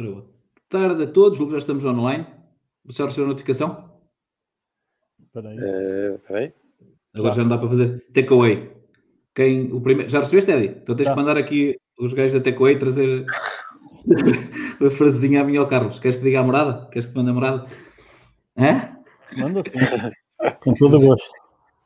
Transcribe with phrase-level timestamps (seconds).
[0.00, 0.26] Ora, boa
[0.70, 2.26] tarde a todos, já estamos online.
[2.86, 3.90] Você já recebeu a notificação?
[5.22, 5.58] Espera aí.
[5.58, 6.52] Uh, aí.
[7.14, 8.70] Agora já não dá para fazer takeaway.
[9.34, 10.78] Quem, o primeiro, já recebeste, Eddie?
[10.82, 11.12] Então tens já.
[11.12, 13.26] que mandar aqui os gajos da takeaway trazer
[14.80, 15.98] a frasezinha a mim ao Carlos.
[15.98, 16.86] Queres que diga a morada?
[16.86, 17.66] Queres que te mande a morada?
[18.56, 18.96] Hã?
[19.36, 19.78] Manda sim.
[20.64, 21.30] Com todo o gosto.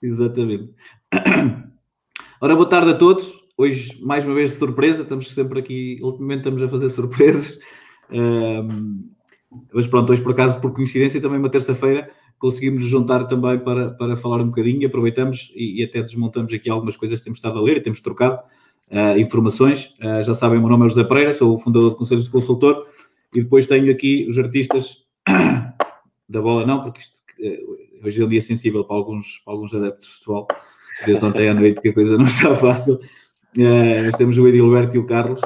[0.00, 0.72] Exatamente.
[2.40, 3.32] Ora, boa tarde a todos.
[3.58, 5.02] Hoje, mais uma vez, surpresa.
[5.02, 7.58] Estamos sempre aqui, ultimamente estamos a fazer surpresas.
[9.72, 14.16] Mas pronto, hoje por acaso, por coincidência, também uma terça-feira, conseguimos juntar também para, para
[14.16, 17.62] falar um bocadinho, aproveitamos e, e, até desmontamos aqui algumas coisas que temos estado a
[17.62, 18.40] ler e temos trocado
[18.90, 19.94] uh, informações.
[20.00, 22.30] Uh, já sabem, o meu nome é José Pereira, sou o fundador de Conselhos de
[22.30, 22.86] Consultor
[23.34, 25.04] e depois tenho aqui os artistas
[26.28, 29.72] da bola, não, porque isto, uh, hoje é um dia sensível para alguns, para alguns
[29.74, 30.46] adeptos de futebol,
[31.06, 33.00] desde ontem à noite que a coisa não está fácil.
[33.56, 35.40] nós temos o Edilberto e o Carlos.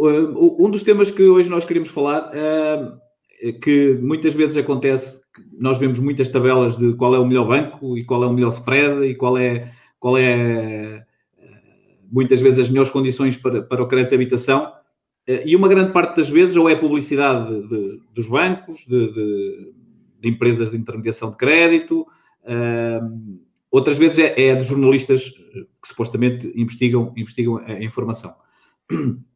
[0.00, 5.20] Um dos temas que hoje nós queríamos falar é que muitas vezes acontece
[5.58, 8.48] nós vemos muitas tabelas de qual é o melhor banco e qual é o melhor
[8.48, 11.04] spread e qual é, qual é
[12.10, 14.72] muitas vezes as melhores condições para, para o crédito de habitação.
[15.26, 20.28] E uma grande parte das vezes ou é publicidade de, de, dos bancos, de, de,
[20.28, 22.04] empresas de intermediação de crédito,
[23.70, 28.34] outras vezes é, é de jornalistas que supostamente investigam, investigam a informação.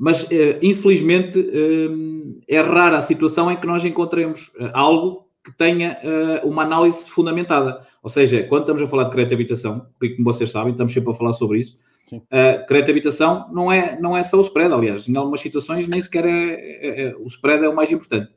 [0.00, 5.52] Mas, eh, infelizmente, eh, é rara a situação em que nós encontremos eh, algo que
[5.56, 5.98] tenha
[6.44, 7.80] uma análise fundamentada.
[8.02, 10.92] Ou seja, quando estamos a falar de crédito de habitação, que como vocês sabem, estamos
[10.92, 11.78] sempre a falar sobre isso,
[12.12, 15.86] Uh, crédito de habitação não é, não é só o spread, aliás, em algumas situações
[15.86, 18.34] nem sequer é, é, é, o spread é o mais importante.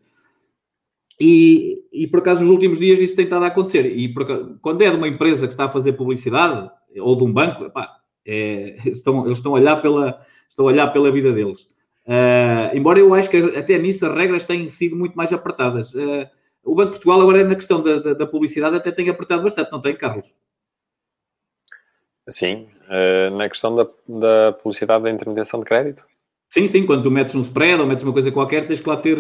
[1.20, 3.98] E, e por acaso nos últimos dias isso tem estado a acontecer.
[3.98, 7.33] E por, quando é de uma empresa que está a fazer publicidade ou de um
[7.33, 11.61] banco, epá, é, estão, eles estão a olhar pela, Estou a olhar pela vida deles.
[12.05, 15.91] Uh, embora eu acho que até nisso as regras têm sido muito mais apertadas.
[15.95, 16.30] Uh,
[16.64, 19.71] o Banco de Portugal agora na questão da, da, da, publicidade até tem apertado bastante,
[19.71, 20.31] não tem, Carlos?
[22.30, 26.05] Sim, uh, na questão da, da publicidade da intermediação de crédito.
[26.52, 28.95] Sim, sim, quando tu metes um spread ou metes uma coisa qualquer, tens que lá
[28.95, 29.17] ter,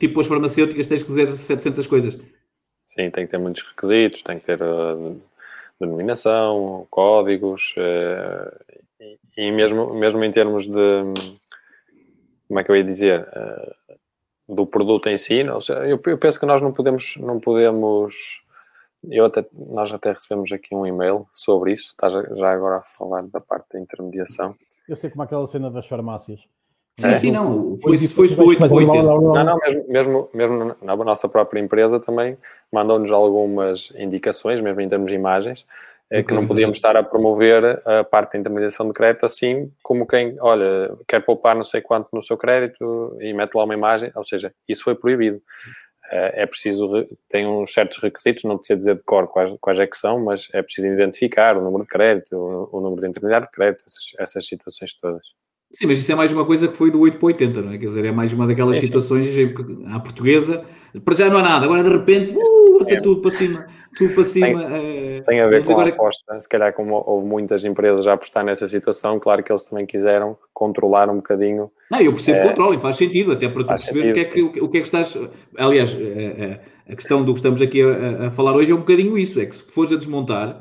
[0.00, 2.14] tipo as farmacêuticas, tens que dizer 700 coisas.
[2.86, 4.58] Sim, tem que ter muitos requisitos, tem que ter
[5.78, 7.74] denominação, códigos,
[9.36, 10.88] e mesmo, mesmo em termos de
[12.46, 16.38] como é que eu ia dizer uh, do produto em si, não, eu, eu, penso
[16.38, 18.44] que nós não podemos, não podemos
[19.10, 23.22] eu até, nós até recebemos aqui um e-mail sobre isso, está já, agora a falar
[23.26, 24.54] da parte da intermediação.
[24.88, 26.40] Eu sei como é aquela cena das farmácias.
[26.98, 27.14] Sim, é.
[27.14, 27.76] sim, não.
[27.82, 29.02] Foi, foi, foi 8 para 80.
[29.02, 32.38] Não, não, mesmo, mesmo, mesmo na nossa própria empresa também
[32.72, 35.66] mandam-nos algumas indicações, mesmo em termos de imagens,
[36.14, 40.06] é que não podíamos estar a promover a parte da intermediação de crédito assim como
[40.06, 44.12] quem, olha, quer poupar não sei quanto no seu crédito e mete lá uma imagem,
[44.14, 45.42] ou seja, isso foi proibido.
[46.12, 46.88] Eh, é preciso,
[47.28, 50.48] tem uns certos requisitos, não precisa dizer de cor quais, quais é que são, mas
[50.52, 54.04] é preciso identificar o número de crédito, o, o número de intermediário de crédito, essas,
[54.18, 55.22] essas situações todas.
[55.72, 57.78] Sim, mas isso é mais uma coisa que foi do 8 para 80, não é?
[57.78, 59.28] Quer dizer, é mais uma daquelas situações
[59.92, 60.64] à portuguesa.
[61.04, 63.00] Para já não há nada, agora de repente, uh, até é.
[63.00, 64.64] tudo para cima, tudo para cima.
[64.64, 65.22] Tem, é...
[65.22, 65.90] tem a ver com agora...
[65.90, 66.40] a aposta.
[66.40, 70.36] Se calhar, como houve muitas empresas a apostar nessa situação, claro que eles também quiseram
[70.52, 71.70] controlar um bocadinho.
[71.90, 72.48] Não, eu percebo é...
[72.48, 74.86] controle, faz sentido, até para tu perceberes o, que é que, o, que é que
[74.86, 75.16] estás.
[75.56, 78.74] Aliás, a, é, é, a questão do que estamos aqui a, a, falar hoje é
[78.74, 80.60] um bocadinho isso: é que se fores a desmontar,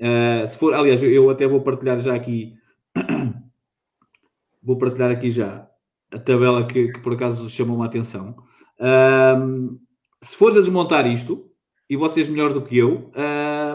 [0.00, 2.54] uh, se for, aliás, eu até vou partilhar já aqui
[4.62, 5.66] vou partilhar aqui já
[6.10, 8.36] a tabela que, que por acaso chamou uma atenção.
[8.80, 9.78] Um,
[10.22, 11.50] se fores a desmontar isto,
[11.94, 13.08] e vocês melhores do que eu,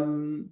[0.05, 0.45] um,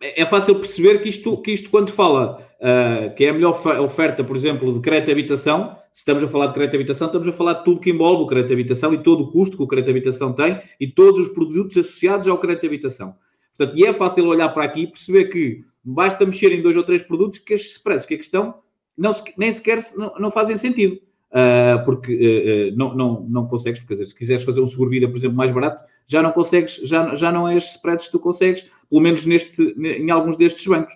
[0.00, 3.50] é fácil perceber que isto, que isto quando fala uh, que é a melhor
[3.80, 7.06] oferta, por exemplo, de crédito de habitação, se estamos a falar de crédito de habitação,
[7.06, 9.56] estamos a falar de tudo que envolve o crédito de habitação e todo o custo
[9.56, 13.14] que o crédito de habitação tem e todos os produtos associados ao crédito de habitação.
[13.56, 16.82] Portanto, e é fácil olhar para aqui e perceber que basta mexer em dois ou
[16.82, 18.56] três produtos que estes spreads que aqui estão
[18.98, 20.98] não, nem sequer não, não fazem sentido.
[21.30, 25.36] Uh, porque uh, não, não, não consegues, porque se quiseres fazer um seguro-vida, por exemplo,
[25.36, 29.00] mais barato, já não consegues, já, já não é estes spreads que tu consegues, pelo
[29.00, 30.92] menos neste, em alguns destes bancos.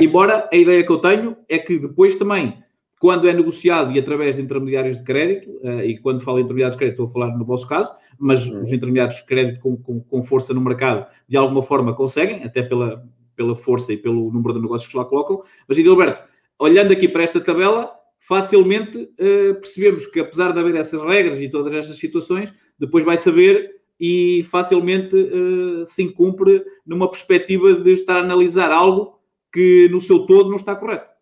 [0.00, 2.62] embora a ideia que eu tenho é que depois também,
[3.00, 5.50] quando é negociado e através de intermediários de crédito,
[5.84, 8.62] e quando falo em intermediários de crédito, estou a falar no vosso caso, mas uhum.
[8.62, 12.62] os intermediários de crédito com, com, com, força no mercado, de alguma forma conseguem, até
[12.62, 13.04] pela,
[13.34, 15.42] pela força e pelo número de negócios que lá colocam.
[15.66, 16.22] Mas, Edilberto,
[16.58, 21.48] olhando aqui para esta tabela, facilmente uh, percebemos que, apesar de haver essas regras e
[21.48, 23.70] todas estas situações, depois vai saber
[24.04, 29.18] e facilmente uh, se incumpre numa perspectiva de estar a analisar algo
[29.50, 31.14] que no seu todo não está correto.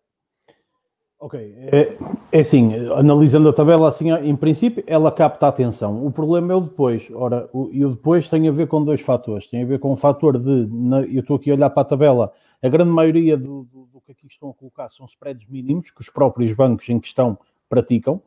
[1.17, 1.97] Ok, é,
[2.33, 6.05] é assim, analisando a tabela assim, em princípio, ela capta a atenção.
[6.05, 7.07] O problema é o depois.
[7.13, 9.47] Ora, o, e o depois tem a ver com dois fatores.
[9.47, 11.85] Tem a ver com o fator de, na, eu estou aqui a olhar para a
[11.85, 15.89] tabela, a grande maioria do, do, do, que aqui estão a colocar são spreads mínimos
[15.91, 17.37] que os próprios bancos em questão
[17.69, 18.21] praticam,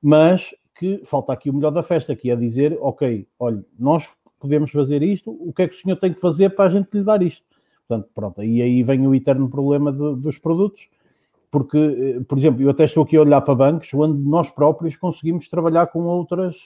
[0.00, 4.70] mas que falta aqui o melhor da festa, que é dizer, ok, olha, nós podemos
[4.70, 7.04] fazer isto, o que é que o senhor tem que fazer para a gente lhe
[7.04, 7.44] dar isto?
[7.86, 10.88] Portanto, pronto, e aí vem o eterno problema de, dos produtos,
[11.50, 14.96] porque, eh, por exemplo, eu até estou aqui a olhar para bancos onde nós próprios
[14.96, 16.56] conseguimos trabalhar com outras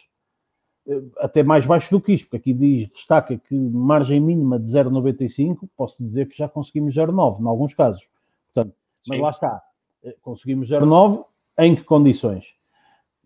[0.87, 4.70] eh, até mais baixo do que isto, porque aqui diz, destaca que margem mínima de
[4.70, 8.06] 0,95, posso dizer que já conseguimos 0,9 em alguns casos.
[8.55, 8.76] Portanto,
[9.08, 9.62] mas lá está,
[10.05, 11.25] eh, conseguimos 0,9
[11.58, 12.55] em que condições?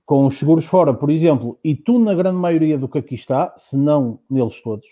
[0.08, 3.52] Com os seguros fora, por exemplo, e tu na grande maioria do que aqui está,
[3.58, 4.86] se não neles todos,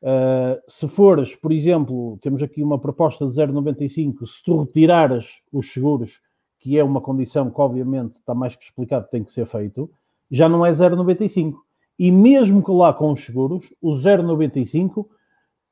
[0.00, 5.72] Uh, se fores, por exemplo, temos aqui uma proposta de 0,95, se tu retirares os
[5.72, 6.20] seguros,
[6.60, 9.90] que é uma condição que obviamente está mais que explicado tem que ser feito,
[10.30, 11.54] já não é 0,95.
[11.98, 15.04] E mesmo que lá com os seguros, o 0,95,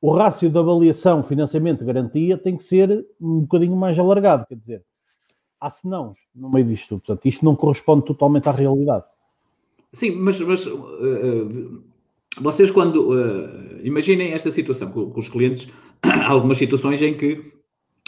[0.01, 4.83] o rácio de avaliação, financiamento, garantia tem que ser um bocadinho mais alargado, quer dizer,
[5.59, 7.01] há senão no meio disto tudo.
[7.01, 9.03] Portanto, isto não corresponde totalmente à realidade.
[9.93, 11.83] Sim, mas, mas uh, uh,
[12.39, 15.67] vocês quando uh, imaginem esta situação com, com, os clientes,
[16.01, 17.51] há algumas situações em que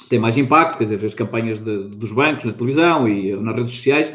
[0.10, 3.76] tem mais impacto, quer dizer, as campanhas de, dos bancos na televisão e nas redes
[3.76, 4.12] sociais.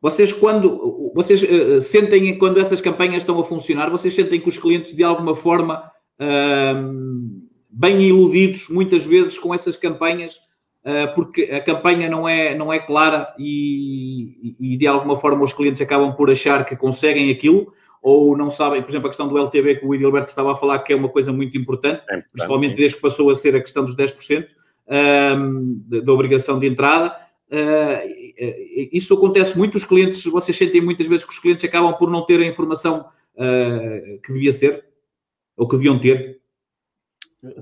[0.00, 4.56] Vocês quando vocês uh, sentem quando essas campanhas estão a funcionar, vocês sentem que os
[4.56, 5.90] clientes de alguma forma
[6.20, 10.40] uh, bem iludidos muitas vezes com essas campanhas
[11.14, 15.80] porque a campanha não é, não é clara e, e, de alguma forma os clientes
[15.80, 19.76] acabam por achar que conseguem aquilo ou não sabem, por exemplo, a questão do LTV
[19.76, 22.70] que o Edilberto estava a falar, que é uma coisa muito importante, é importante principalmente
[22.70, 22.76] sim.
[22.76, 24.48] desde que passou a ser a questão dos 10%
[24.88, 27.16] um, da obrigação de entrada.
[27.48, 32.10] Uh, isso acontece muito, os clientes, vocês sentem muitas vezes que os clientes acabam por
[32.10, 33.06] não ter a informação
[33.36, 34.84] uh, que devia ser,
[35.56, 36.40] ou que deviam ter.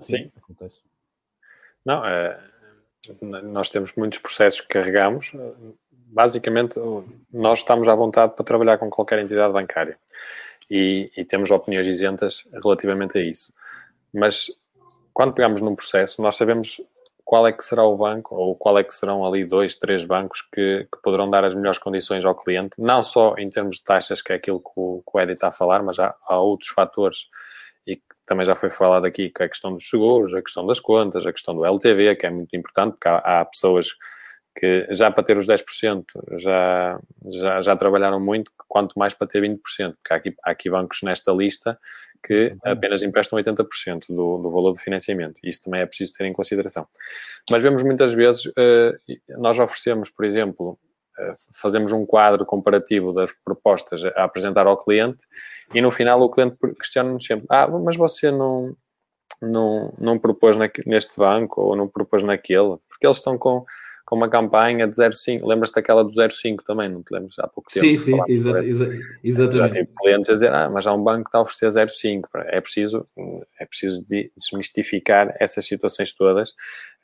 [0.00, 0.80] Sim, acontece.
[1.84, 2.38] Não, é,
[3.20, 5.32] nós temos muitos processos que carregamos.
[5.92, 6.78] Basicamente,
[7.32, 9.98] nós estamos à vontade para trabalhar com qualquer entidade bancária
[10.70, 13.52] e, e temos opiniões isentas relativamente a isso.
[14.12, 14.50] Mas
[15.12, 16.80] quando pegamos num processo, nós sabemos
[17.24, 20.42] qual é que será o banco ou qual é que serão ali dois, três bancos
[20.52, 24.20] que, que, poderão dar as melhores condições ao cliente, não só em termos de taxas,
[24.20, 26.70] que é aquilo que o, que o Edi está a falar, mas há, há, outros
[26.70, 27.28] fatores
[27.86, 30.64] e que também já foi falado aqui, que é a questão dos seguros, a questão
[30.64, 33.88] das contas, a questão do LTV, que é muito importante, porque há, há pessoas
[34.56, 36.04] que já para ter os 10%
[36.38, 40.70] já, já, já trabalharam muito, quanto mais para ter 20%, porque há aqui, há aqui
[40.70, 41.76] bancos nesta lista
[42.24, 45.40] que apenas emprestam 80% do, do valor do financiamento.
[45.42, 46.86] Isso também é preciso ter em consideração.
[47.50, 48.96] Mas vemos muitas vezes, uh,
[49.38, 50.78] nós oferecemos, por exemplo,
[51.52, 55.24] fazemos um quadro comparativo das propostas a apresentar ao cliente
[55.74, 58.74] e no final o cliente questiona-nos sempre: Ah, mas você não,
[59.40, 60.56] não, não propôs
[60.86, 62.76] neste banco ou não propôs naquele?
[62.88, 63.64] Porque eles estão com
[64.10, 65.46] com uma campanha de 0,5.
[65.46, 67.38] Lembras-te daquela do 0,5 também, não te lembras?
[67.38, 67.86] Há pouco tempo.
[67.86, 68.90] Sim, sim, sim exa exa
[69.22, 69.56] exatamente.
[69.56, 72.22] Já tive clientes a dizer, ah, mas há um banco que está a oferecer 0,5.
[72.46, 73.06] É preciso,
[73.60, 74.04] é preciso
[74.36, 76.50] desmistificar essas situações todas.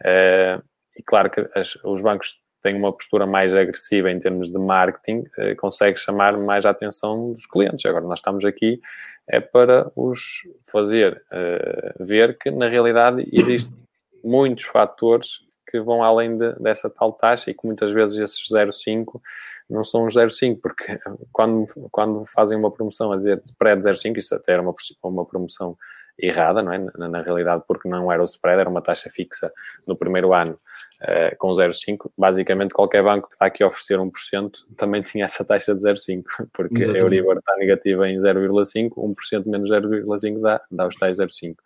[0.02, 0.60] Uh,
[0.98, 5.20] e claro que as, os bancos têm uma postura mais agressiva em termos de marketing,
[5.39, 7.87] uh, consegue chamar mais a atenção dos clientes.
[7.87, 8.81] Agora, nós estamos aqui
[9.29, 13.73] é para os fazer uh, ver que, na realidade, existem
[14.23, 19.20] muitos fatores que vão além de, dessa tal taxa e que muitas vezes esses 0,5
[19.69, 20.96] não são os 0,5, porque
[21.32, 25.25] quando, quando fazem uma promoção a dizer de spread 0,5, isso até era uma, uma
[25.25, 25.77] promoção
[26.19, 26.79] errada, não é?
[26.96, 29.53] Na, na, realidade, porque não era o spread, era uma taxa fixa
[29.87, 30.58] no primeiro ano
[31.03, 32.11] uh, com 0,5.
[32.17, 36.25] Basicamente, qualquer banco que está aqui a oferecer 1% também tinha essa taxa de 0,5,
[36.53, 36.96] porque Exatamente.
[36.96, 41.53] a Euribor está negativa em 0,5, 1% menos 0,5 dá, dá os tais 0,5.
[41.53, 41.56] Uh,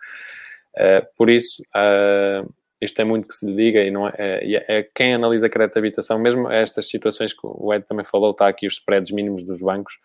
[0.76, 4.78] eh, por isso, uh, isto é muito que se lhe diga e não é, é,
[4.78, 8.49] é, quem analisa crédito de habitação, mesmo estas situações que o Ed também falou, está
[8.49, 9.99] aqui os spreads mínimos dos bancos,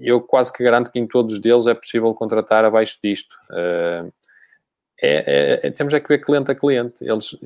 [0.00, 3.36] eu quase que garanto que em todos deles é possível contratar abaixo disto.
[3.52, 4.04] Eh,
[5.02, 7.04] é, é, temos é que ver cliente a cliente.
[7.04, 7.36] Eles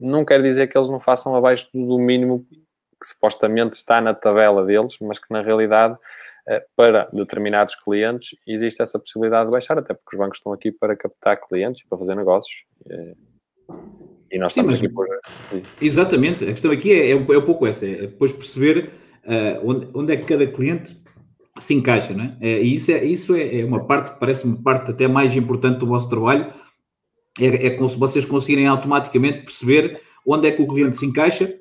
[0.00, 2.46] não quer dizer que eles não façam abaixo do mínimo
[3.00, 5.96] que supostamente está na tabela deles, mas que na realidade
[6.46, 10.72] eh, para determinados clientes existe essa possibilidade de baixar, até porque os bancos estão aqui
[10.72, 12.64] para captar clientes e para fazer negócios.
[12.88, 13.14] Eh,
[14.30, 15.06] e nós Sim, estamos aqui por.
[15.80, 18.90] Exatamente, a questão aqui é, é, um, é um pouco essa, é depois perceber
[19.24, 20.96] uh, onde, onde é que cada cliente
[21.58, 22.62] se encaixa, não é?
[22.62, 26.08] E isso é, isso é, é uma parte, parece-me parte até mais importante do vosso
[26.08, 26.52] trabalho,
[27.38, 31.54] é, é como se vocês conseguirem automaticamente perceber onde é que o cliente se encaixa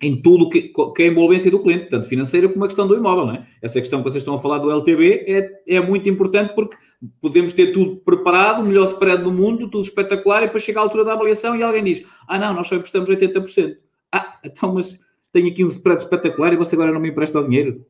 [0.00, 2.96] em tudo que, que é a envolvência do cliente, tanto financeira como a questão do
[2.96, 3.26] imóvel.
[3.26, 3.46] Não é?
[3.60, 6.76] Essa questão que vocês estão a falar do LTB é, é muito importante porque
[7.20, 10.82] podemos ter tudo preparado, o melhor spread do mundo, tudo espetacular, e depois chega a
[10.82, 13.76] altura da avaliação e alguém diz: Ah, não, nós só emprestamos 80%.
[14.12, 14.98] Ah, então, mas
[15.32, 17.84] tenho aqui um spread espetacular e você agora não me empresta o dinheiro.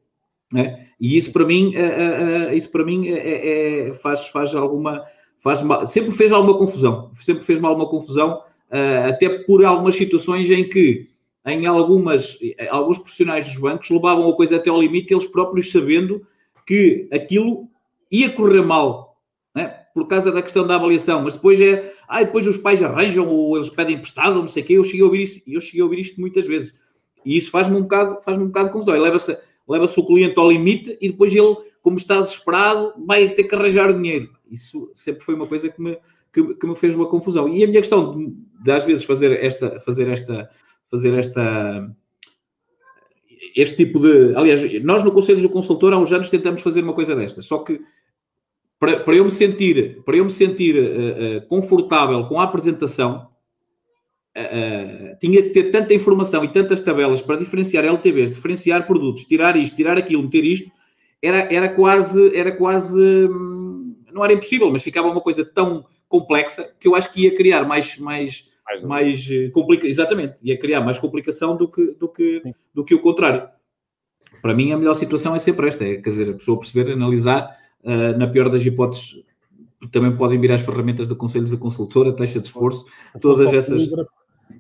[0.55, 0.87] É?
[0.99, 5.05] E isso para mim, é, é, isso para mim é, faz, faz alguma.
[5.41, 8.43] Faz mal, sempre fez alguma confusão, sempre fez mal alguma confusão,
[9.09, 11.11] até por algumas situações em que
[11.47, 12.37] em algumas,
[12.69, 16.27] alguns profissionais dos bancos levavam a coisa até ao limite, eles próprios sabendo
[16.67, 17.69] que aquilo
[18.11, 19.17] ia correr mal,
[19.55, 19.69] né?
[19.95, 23.57] por causa da questão da avaliação, mas depois é, ah, depois os pais arranjam ou
[23.57, 25.85] eles pedem emprestado, não sei o quê, eu cheguei a ouvir isso, eu cheguei a
[25.85, 26.75] ouvir isto muitas vezes.
[27.25, 28.99] E isso faz-me um bocado, faz-me um bocado de confusão.
[28.99, 29.37] Leva-se
[29.69, 33.93] leva o cliente ao limite e depois ele, como está desesperado, vai ter que arranjar
[33.93, 34.31] dinheiro.
[34.51, 35.99] Isso sempre foi uma coisa que me,
[36.33, 37.49] que, que me fez uma confusão.
[37.49, 40.49] E a minha questão de, de às vezes fazer esta, fazer esta,
[40.91, 41.95] fazer esta
[43.55, 44.35] este tipo de.
[44.37, 47.59] Aliás, nós no Conselho do Consultor há uns anos tentamos fazer uma coisa desta, só
[47.59, 47.81] que
[48.79, 53.29] para, para eu me sentir, para eu me sentir uh, uh, confortável com a apresentação,
[54.39, 59.57] uh, tinha que ter tanta informação e tantas tabelas para diferenciar LTVs, diferenciar produtos, tirar
[59.57, 60.71] isto, tirar aquilo, meter isto,
[61.23, 66.73] era, era quase, era quase, hum, não era impossível, mas ficava uma coisa tão complexa
[66.79, 70.99] que eu acho que ia criar mais, mais, mais, mais complica, exatamente, ia criar mais
[70.99, 72.43] complicação do que, do que,
[72.73, 73.49] do que o contrário.
[74.41, 77.59] Para mim, a melhor situação é sempre esta, é, quer dizer, a pessoa perceber, analisar
[77.81, 79.23] Uh, na pior das hipóteses,
[79.93, 82.85] também podem vir as ferramentas do Conselho da Consultora, taxa de esforço,
[83.21, 83.89] todas essas.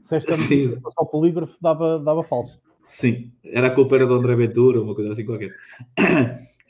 [0.02, 0.76] Se esta Sim.
[0.94, 2.60] só polígrafo dava, dava falso.
[2.86, 5.50] Sim, era a culpa era do André Ventura, uma coisa assim qualquer.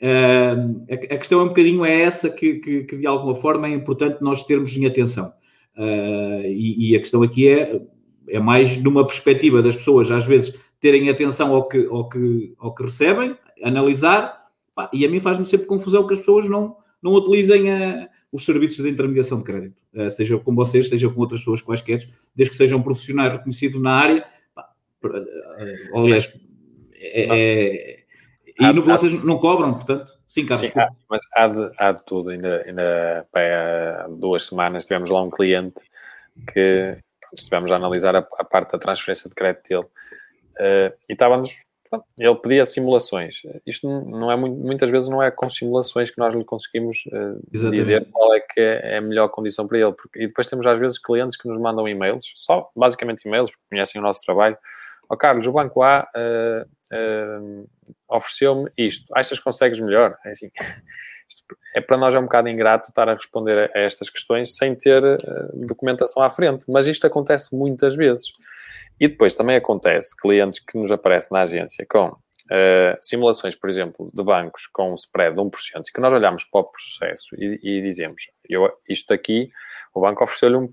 [0.01, 3.67] Uh, a, a, questão é um bocadinho é essa que, que, que, de alguma forma
[3.67, 5.31] é importante nós termos em atenção.
[5.77, 7.81] Uh, e, e, a questão aqui é,
[8.27, 12.75] é mais numa perspectiva das pessoas às vezes terem atenção ao que, ao que, ao
[12.75, 14.39] que recebem, analisar
[14.79, 18.45] Pá, e a mim faz-me sempre confusão que as pessoas não, não utilizem a, os
[18.45, 22.51] serviços de intermediação de crédito, uh, seja com vocês, seja com outras pessoas quaisquer, desde
[22.51, 24.25] que sejam profissionais reconhecidos na área.
[25.03, 26.33] Uh, aliás,
[26.93, 27.99] é, é,
[28.59, 30.69] e no, vocês não cobram, portanto, sim, Carlos.
[30.69, 32.29] Sim, há, mas há de, há de tudo.
[32.29, 35.81] Ainda, ainda há duas semanas tivemos lá um cliente
[36.53, 36.97] que
[37.33, 41.63] estivemos a analisar a, a parte da transferência de crédito dele uh, e estávamos
[42.19, 43.41] ele pedia simulações.
[43.65, 48.07] Isto não é muitas vezes não é com simulações que nós lhe conseguimos uh, dizer
[48.11, 49.93] qual é que é a melhor condição para ele.
[49.93, 53.63] Porque, e depois temos às vezes clientes que nos mandam e-mails, só basicamente e-mails, porque
[53.69, 54.57] conhecem o nosso trabalho.
[55.09, 57.69] Ó oh, Carlos, o banco A uh, uh,
[58.07, 59.05] ofereceu-me isto.
[59.15, 60.15] Achas que consegues melhor?
[60.23, 60.51] É assim.
[61.73, 65.01] é para nós é um bocado ingrato estar a responder a estas questões sem ter
[65.53, 68.31] documentação à frente, mas isto acontece muitas vezes.
[68.99, 74.11] E depois também acontece clientes que nos aparecem na agência com uh, simulações, por exemplo,
[74.13, 75.51] de bancos com um spread de 1%
[75.87, 79.49] e que nós olhamos para o processo e, e dizemos, eu, isto aqui,
[79.93, 80.69] o banco ofereceu-lhe um,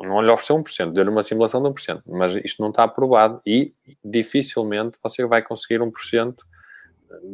[0.00, 3.74] não lhe ofereceu 1%, deu-lhe uma simulação de 1%, mas isto não está aprovado e
[4.04, 6.34] dificilmente você vai conseguir 1%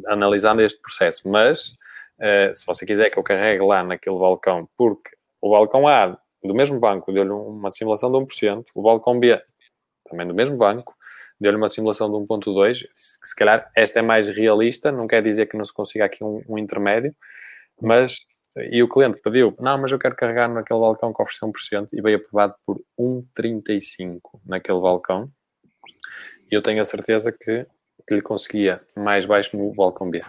[0.07, 1.29] analisando este processo.
[1.29, 1.73] Mas,
[2.19, 6.55] uh, se você quiser que eu carregue lá naquele balcão, porque o balcão A do
[6.55, 9.41] mesmo banco deu-lhe uma simulação de 1%, o balcão B
[10.13, 10.95] também do mesmo banco,
[11.41, 15.57] deu-lhe uma simulação de 1.2, se calhar esta é mais realista, não quer dizer que
[15.57, 17.15] não se consiga aqui um, um, intermédio,
[17.81, 18.21] mas,
[18.71, 22.01] e o cliente pediu, não, mas eu quero carregar naquele balcão que ofereceu 1% e
[22.01, 25.29] veio aprovado por 1.35 naquele balcão,
[26.51, 27.67] e eu tenho a certeza que,
[28.07, 30.23] que lhe conseguia mais baixo no balcão B.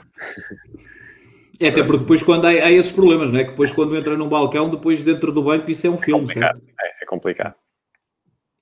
[1.60, 3.44] É, até porque depois quando há, há, esses problemas, não é?
[3.44, 6.28] Que depois quando entra num balcão, depois dentro do banco isso é um filme, é
[6.28, 6.62] complicado.
[6.82, 7.56] É, é complicado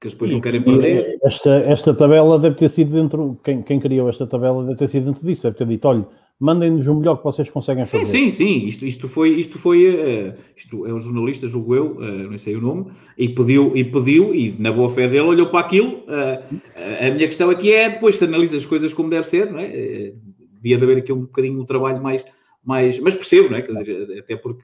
[0.01, 1.19] que depois não querem perder.
[1.23, 5.05] Esta, esta tabela deve ter sido dentro, quem, quem criou esta tabela deve ter sido
[5.05, 6.07] dentro disso, deve ter dito, olha,
[6.39, 8.05] mandem-nos o melhor que vocês conseguem fazer.
[8.05, 11.85] Sim, sim, sim, isto, isto foi, isto foi, uh, isto é um jornalista, julgo eu,
[11.97, 15.47] uh, não sei o nome, e pediu, e pediu, e na boa fé dele olhou
[15.49, 19.27] para aquilo, uh, a minha questão aqui é, depois se analisa as coisas como deve
[19.27, 20.13] ser, não é?
[20.55, 22.25] devia de haver aqui um bocadinho um trabalho mais,
[22.65, 23.61] mais, mas percebo, não é?
[23.61, 24.63] Quer dizer, até porque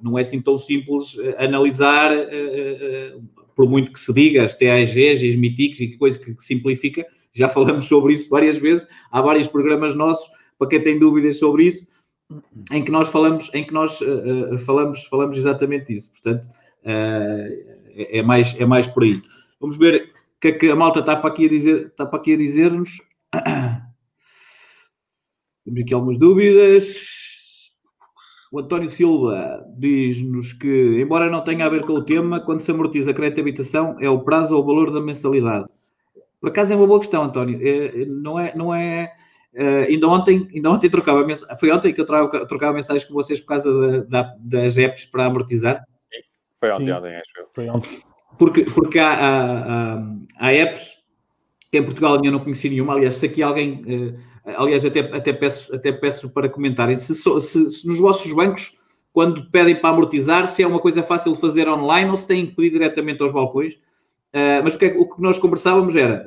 [0.00, 2.12] não é assim tão simples analisar
[3.58, 6.44] por muito que se diga, as TAGs e as MITICs e que coisa que, que
[6.44, 11.40] simplifica, já falamos sobre isso várias vezes, há vários programas nossos, para quem tem dúvidas
[11.40, 11.84] sobre isso,
[12.70, 16.08] em que nós falamos, em que nós uh, falamos, falamos exatamente isso.
[16.08, 16.46] Portanto,
[16.84, 19.20] uh, é, mais, é mais por aí.
[19.58, 22.20] Vamos ver o que é que a malta está para aqui a dizer, está para
[22.20, 23.02] aqui a dizer-nos.
[25.64, 27.17] Temos aqui algumas dúvidas.
[28.50, 32.70] O António Silva diz-nos que, embora não tenha a ver com o tema, quando se
[32.70, 35.66] amortiza crédito de habitação, é o prazo ou o valor da mensalidade.
[36.40, 37.58] Por acaso é uma boa questão, António.
[37.60, 39.12] É, não é, não é,
[39.58, 41.26] Uh, ainda ontem, ainda ontem trocava
[41.58, 45.06] foi ontem que eu trocava, trocava mensagens com vocês por causa da, da, das apps
[45.06, 45.82] para amortizar.
[45.96, 46.20] Sim,
[46.54, 46.92] foi ontem, Sim.
[46.92, 47.48] ontem acho eu.
[47.54, 48.02] Foi ontem.
[48.38, 50.02] Porque, porque há, há, há,
[50.38, 50.92] há, apps
[51.72, 52.94] que em Portugal ainda não conheci nenhuma.
[52.94, 54.18] Aliás, se aqui alguém, uh,
[54.56, 58.76] aliás, até, até, peço, até peço para comentarem, se, se, se, nos vossos bancos,
[59.12, 62.46] quando pedem para amortizar, se é uma coisa fácil de fazer online ou se têm
[62.46, 63.74] que pedir diretamente aos balcões.
[63.74, 66.24] Uh, mas o que, é, o que nós conversávamos era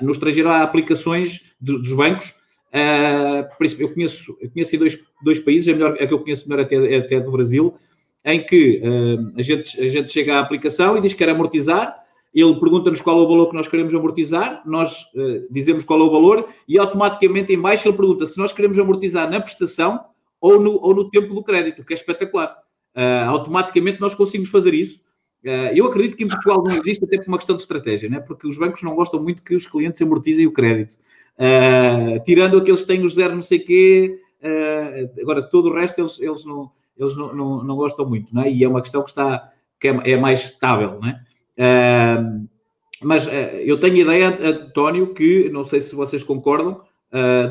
[0.00, 2.34] no estrangeiro há aplicações de, dos bancos.
[2.72, 3.46] Uh,
[3.78, 6.76] eu conheço, eu conheço dois, dois países, a, melhor, a que eu conheço melhor até,
[6.94, 7.74] é até do Brasil,
[8.24, 11.96] em que uh, a, gente, a gente chega à aplicação e diz que quer amortizar,
[12.40, 16.04] ele pergunta-nos qual é o valor que nós queremos amortizar, nós uh, dizemos qual é
[16.04, 20.04] o valor e automaticamente em baixo ele pergunta se nós queremos amortizar na prestação
[20.40, 22.58] ou no, ou no tempo do crédito, que é espetacular.
[22.94, 25.00] Uh, automaticamente nós conseguimos fazer isso
[25.44, 28.18] Uh, eu acredito que em Portugal não existe até por uma questão de estratégia, né?
[28.18, 30.98] porque os bancos não gostam muito que os clientes amortizem o crédito.
[32.24, 34.18] Tirando aqueles que têm os zero não sei quê,
[35.22, 38.50] agora todo o resto eles, eles, não, eles não, não, não, gostam muito, né?
[38.50, 40.98] e é uma questão que, está, que é, é mais estável.
[40.98, 41.20] Né?
[43.02, 43.28] Mas
[43.64, 46.80] eu tenho ideia, António, que não sei se vocês concordam,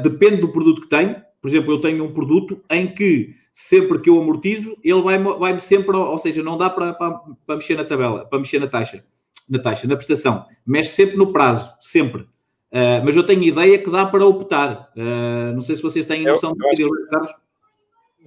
[0.03, 1.15] depende do produto que tenho.
[1.41, 5.57] Por exemplo, eu tenho um produto em que sempre que eu amortizo, ele vai-me vai
[5.59, 9.01] sempre, ou seja, não dá para, para, para, mexer na tabela, para mexer na taxa,
[9.49, 10.45] na taxa, na prestação.
[10.67, 12.23] Mexe sempre no prazo, sempre.
[12.23, 14.91] Uh, mas eu tenho ideia que dá para optar.
[14.97, 17.31] Uh, não sei se vocês têm noção eu, eu Carlos.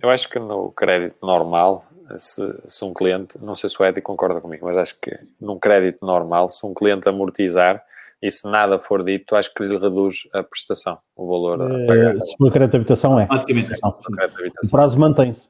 [0.03, 1.85] Eu acho que no crédito normal,
[2.17, 5.59] se, se um cliente, não sei se o Eddie concorda comigo, mas acho que num
[5.59, 7.83] crédito normal, se um cliente amortizar,
[8.21, 12.21] e se nada for dito, acho que lhe reduz a prestação, o valor a pagar.
[12.21, 13.27] Se for crédito de habitação, é.
[13.29, 13.73] Automaticamente.
[14.65, 15.49] O prazo mantém-se.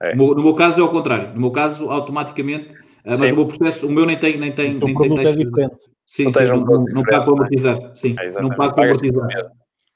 [0.00, 0.14] É.
[0.14, 1.32] No, meu caso é ao contrário.
[1.34, 3.32] No meu caso, automaticamente, eh, mas sim.
[3.32, 5.26] o meu processo, o meu nem tem, nem tem, então, nem tem.
[5.26, 5.76] É diferente.
[6.04, 7.36] Sim, sim, um não, não pago para é?
[7.36, 7.92] amortizar.
[7.94, 9.28] Sim, é, não pago para amortizar.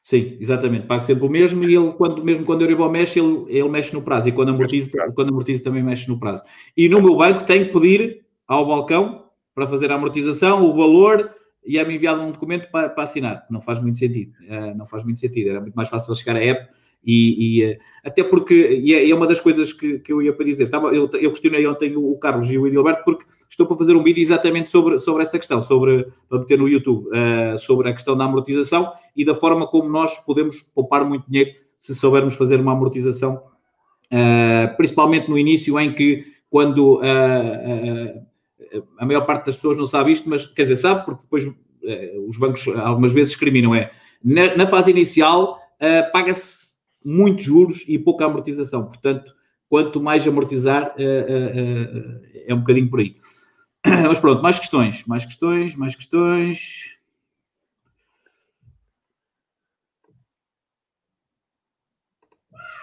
[0.08, 0.86] Sim, exatamente.
[0.86, 3.92] Pago sempre o mesmo e ele, quando, mesmo quando o Euribor mexe, ele, ele mexe
[3.92, 4.26] no prazo.
[4.26, 6.42] E quando amortiza, quando amortiza também mexe no prazo.
[6.74, 11.30] E no meu banco tenho que pedir ao balcão para fazer a amortização, o valor
[11.62, 13.46] e é-me enviado um documento para, para, assinar.
[13.50, 14.32] Não faz muito sentido.
[14.44, 15.50] Uh, não faz muito sentido.
[15.50, 16.66] Era muito mais fácil chegar à app
[17.04, 20.32] e, e uh, até porque, e é, é, uma das coisas que, que eu ia
[20.32, 20.70] para dizer.
[20.72, 24.22] Eu, eu questionei ontem o Carlos e o Edilberto porque estou para fazer um vídeo
[24.22, 28.24] exatamente sobre, sobre essa questão, sobre, para meter no YouTube, uh, sobre a questão da
[28.24, 33.40] amortização e da forma como nós podemos poupar muito dinheiro se soubermos fazer uma amortização,
[34.76, 37.00] principalmente no início em que quando
[38.98, 42.28] a maior parte das pessoas não sabe isto, mas quer dizer, sabe, porque depois uh,
[42.28, 43.74] os bancos algumas vezes discriminam.
[43.74, 43.90] É
[44.22, 49.32] na, na fase inicial uh, paga-se muitos juros e pouca amortização, portanto,
[49.68, 53.14] quanto mais amortizar, uh, é um bocadinho por aí.
[54.08, 56.98] Mas pronto, mais questões, mais questões, mais questões.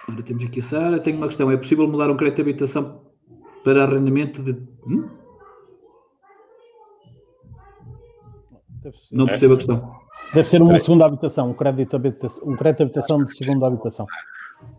[0.07, 0.99] Agora temos aqui a Sara.
[0.99, 3.05] Tenho uma questão: é possível mudar um crédito de habitação
[3.63, 4.51] para arrendamento de.
[4.87, 5.09] Hum?
[9.11, 10.05] Não percebo a questão.
[10.33, 13.67] Deve ser uma segunda habitação, um crédito de habitação, um crédito de habitação de segunda
[13.67, 14.05] habitação.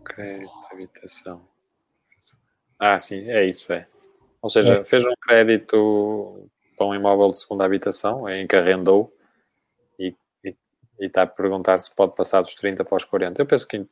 [0.03, 1.41] Crédito de habitação.
[2.79, 3.87] Ah, sim, é isso, é.
[4.41, 4.83] Ou seja, é.
[4.83, 9.11] fez um crédito para um imóvel de segunda habitação, em que arrendou
[9.99, 10.55] e, e,
[10.99, 13.41] e está a perguntar se pode passar dos 30 para os 40.
[13.41, 13.85] Eu penso que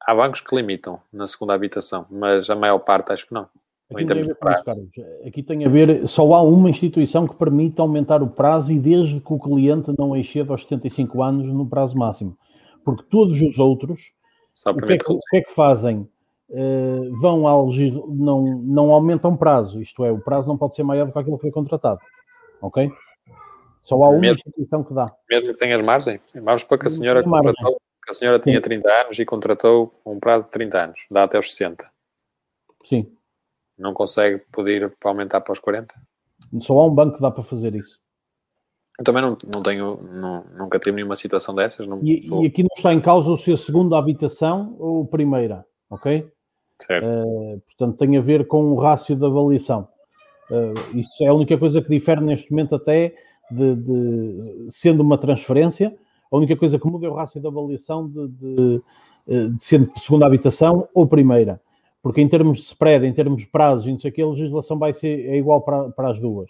[0.00, 3.48] há bancos que limitam na segunda habitação, mas a maior parte acho que não.
[3.90, 5.26] Aqui, tem.
[5.26, 9.18] Aqui tem a ver, só há uma instituição que permite aumentar o prazo e desde
[9.18, 12.36] que o cliente não exceda aos 75 anos no prazo máximo.
[12.84, 14.12] Porque todos os outros,
[14.66, 16.06] o que, é que, o que, é que, fazem?
[16.50, 17.68] Uh, vão ao
[18.08, 21.36] não, não aumentam prazo, isto é, o prazo não pode ser maior do que aquilo
[21.36, 22.00] que foi contratado.
[22.62, 22.90] Ok?
[23.82, 25.06] Só há uma mesmo, instituição que dá.
[25.30, 26.20] Mesmo que tenhas margem.
[26.34, 28.62] Vamos para que a senhora contratou, que a senhora tinha Sim.
[28.62, 31.90] 30 anos e contratou um prazo de 30 anos, dá até os 60.
[32.84, 33.10] Sim.
[33.78, 35.94] Não consegue pedir para aumentar para os 40?
[36.60, 37.98] Só há um banco que dá para fazer isso.
[38.98, 41.86] Eu também não, não tenho, não, nunca tive nenhuma situação dessas.
[41.86, 42.42] Não e, sou...
[42.42, 46.28] e, aqui não está em causa se a segunda habitação ou a primeira, ok?
[46.90, 49.88] Uh, portanto, tem a ver com o rácio de avaliação.
[50.50, 53.14] Uh, isso é a única coisa que difere neste momento até
[53.50, 55.94] de, de, sendo uma transferência,
[56.30, 58.82] a única coisa que muda é o rácio de avaliação de, de,
[59.26, 61.58] eh, de sendo segunda habitação ou primeira
[62.02, 64.26] porque em termos de spread, em termos de prazos e não sei o que, a
[64.26, 66.48] legislação vai ser é igual para, para as duas.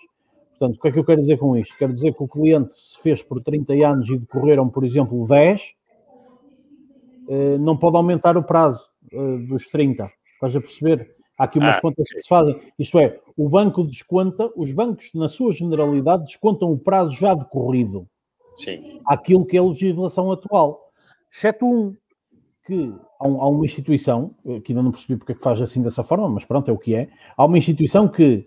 [0.50, 1.76] Portanto, o que é que eu quero dizer com isto?
[1.78, 5.72] Quero dizer que o cliente se fez por 30 anos e decorreram, por exemplo, 10,
[7.28, 8.88] eh, não pode aumentar o prazo
[9.48, 10.10] dos 30.
[10.38, 11.16] Estás a perceber?
[11.36, 12.60] Há aqui umas ah, contas que se fazem.
[12.78, 18.08] Isto é, o banco desconta, os bancos, na sua generalidade, descontam o prazo já decorrido.
[18.54, 19.00] Sim.
[19.06, 20.90] Aquilo que é a legislação atual.
[21.32, 21.94] Exceto um,
[22.66, 25.82] que há, um, há, uma instituição, que ainda não percebi porque é que faz assim
[25.82, 27.08] dessa forma, mas pronto, é o que é.
[27.36, 28.46] Há uma instituição que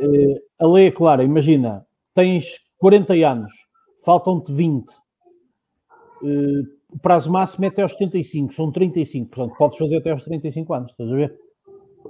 [0.00, 3.52] eh, a lei é clara, imagina, tens 40 anos,
[4.04, 4.86] faltam-te 20.
[6.24, 10.24] Eh, o prazo máximo é até aos 75, são 35, portanto podes fazer até aos
[10.24, 11.34] 35 anos, estás a ver?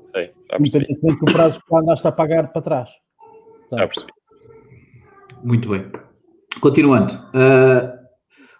[0.01, 2.89] Sei, já Independentemente do prazo que andaste a pagar para trás.
[3.73, 4.13] Já percebi.
[5.43, 5.91] Muito bem.
[6.61, 7.15] Continuando.
[7.15, 7.97] Uh,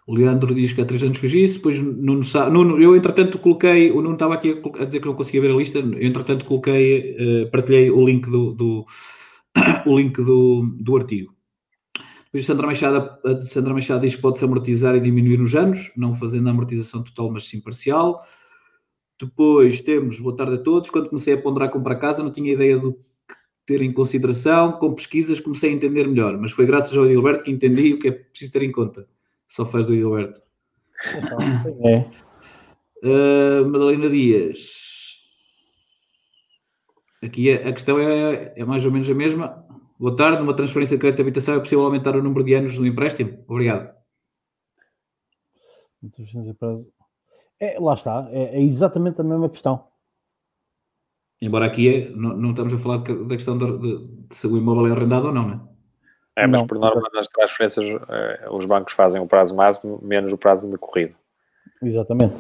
[0.07, 3.93] o Leandro diz que há três anos fez isso, depois Nuno, Nuno eu entretanto coloquei,
[3.93, 7.45] o Nuno estava aqui a, dizer que não conseguia ver a lista, eu entretanto coloquei,
[7.45, 8.87] uh, partilhei o link do, do
[9.87, 11.36] o link do, do artigo.
[12.27, 16.15] Depois Sandra Machado, a Sandra Machado diz que pode-se amortizar e diminuir nos anos, não
[16.15, 18.21] fazendo a amortização total, mas sim parcial.
[19.19, 22.77] Depois temos, boa tarde a todos, quando comecei a ponderar comprar casa não tinha ideia
[22.77, 23.35] do que
[23.65, 27.51] ter em consideração, com pesquisas comecei a entender melhor, mas foi graças ao Edilberto que
[27.51, 29.09] entendi o que é preciso ter em conta.
[29.49, 30.43] Só faz do Edilberto.
[31.85, 32.11] É.
[33.03, 34.97] Uh, Madalena Dias.
[37.23, 39.66] Aqui a, a questão é, é mais ou menos a mesma.
[39.99, 40.39] Boa tarde.
[40.39, 43.43] Numa transferência de crédito de habitação é possível aumentar o número de anos do empréstimo?
[43.49, 43.95] Obrigado.
[47.59, 49.87] É, lá está, é, é, exatamente a mesma questão.
[51.41, 54.57] Embora aqui é, não, não estamos a falar da questão de, de, de, se o
[54.57, 55.61] imóvel é arrendado ou não, né?
[56.37, 60.31] É, mas não, por norma nas transferências eh, os bancos fazem o prazo máximo menos
[60.31, 61.15] o prazo decorrido.
[61.83, 62.37] Exatamente.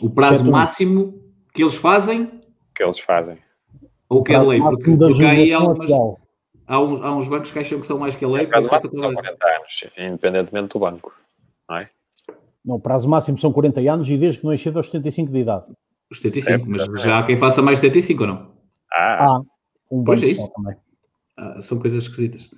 [0.00, 2.42] O prazo é máximo que eles fazem?
[2.74, 3.38] Que eles fazem.
[4.08, 4.60] Ou que é lei?
[4.60, 5.90] Porque, porque aí há, algumas,
[6.66, 8.46] há, uns, há uns bancos que acham que são mais que a lei.
[8.46, 11.14] O prazo máximo são 40 anos, independentemente do banco,
[11.68, 11.88] não é?
[12.64, 15.38] Não, o prazo máximo são 40 anos e desde que não exceda aos 75 de
[15.38, 15.64] idade.
[16.10, 18.50] Os 75, certo, mas já há quem faça mais de 75 ou não?
[18.92, 19.40] Ah, ah
[19.90, 20.48] um pois é isso.
[20.54, 20.76] Também.
[21.36, 22.50] Ah, são coisas esquisitas.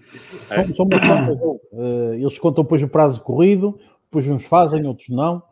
[0.50, 0.64] É.
[0.64, 5.42] São, são uh, eles contam depois o prazo corrido, depois uns fazem, outros não.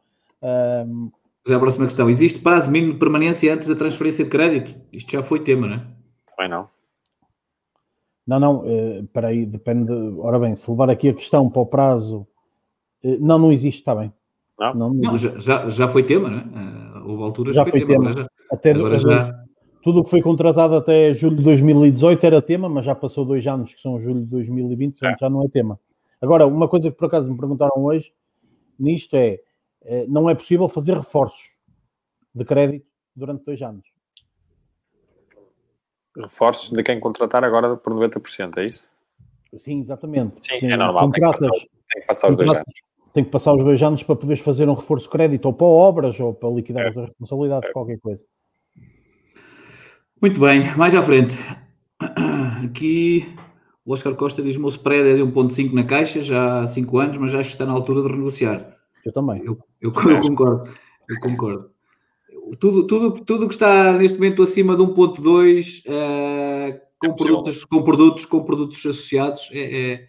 [0.43, 1.11] Um...
[1.49, 2.11] Já a próxima questão.
[2.11, 4.79] Existe prazo mínimo de permanência antes da transferência de crédito?
[4.93, 5.87] Isto já foi tema, não é?
[6.37, 6.69] Também não.
[8.27, 9.91] Não, não, uh, espera aí, depende.
[10.19, 12.27] Ora bem, se levar aqui a questão para o prazo.
[13.03, 14.13] Uh, não, não existe, está bem.
[14.59, 16.43] Não, não, não já, já foi tema, não é?
[16.43, 17.95] Uh, houve alturas já foi, tema.
[17.95, 18.11] tema.
[18.11, 19.45] Agora já, até, agora já...
[19.83, 23.47] Tudo o que foi contratado até julho de 2018 era tema, mas já passou dois
[23.47, 25.15] anos, que são julho de 2020, é.
[25.19, 25.81] já não é tema.
[26.21, 28.13] Agora, uma coisa que por acaso me perguntaram hoje
[28.79, 29.41] nisto é: eh,
[30.09, 31.51] não é possível fazer reforços
[32.35, 33.87] de crédito durante dois anos.
[36.17, 38.89] Reforços de quem contratar agora por 90%, é isso?
[39.57, 40.43] Sim, exatamente.
[40.43, 41.11] Sim, é normal.
[41.11, 44.03] Tem que, passar, tem que passar os dois anos tem que passar os dois anos
[44.03, 46.89] para poderes fazer um reforço de crédito ou para obras ou para liquidar é.
[46.91, 47.73] as responsabilidades, é.
[47.73, 48.21] qualquer coisa.
[50.21, 51.37] Muito bem, mais à frente.
[52.65, 53.35] Aqui
[53.85, 56.99] o Oscar Costa diz: o meu spread é de 1,5 na caixa já há 5
[56.99, 58.78] anos, mas acho que está na altura de renegociar.
[59.09, 59.43] Eu também.
[59.43, 60.71] Eu, eu, eu concordo.
[61.09, 61.71] Eu concordo.
[62.61, 67.65] Tudo, tudo, tudo que está neste momento acima de 1.2 uh, eh, com, é produtos,
[67.65, 70.07] com, produtos, com produtos associados é, é,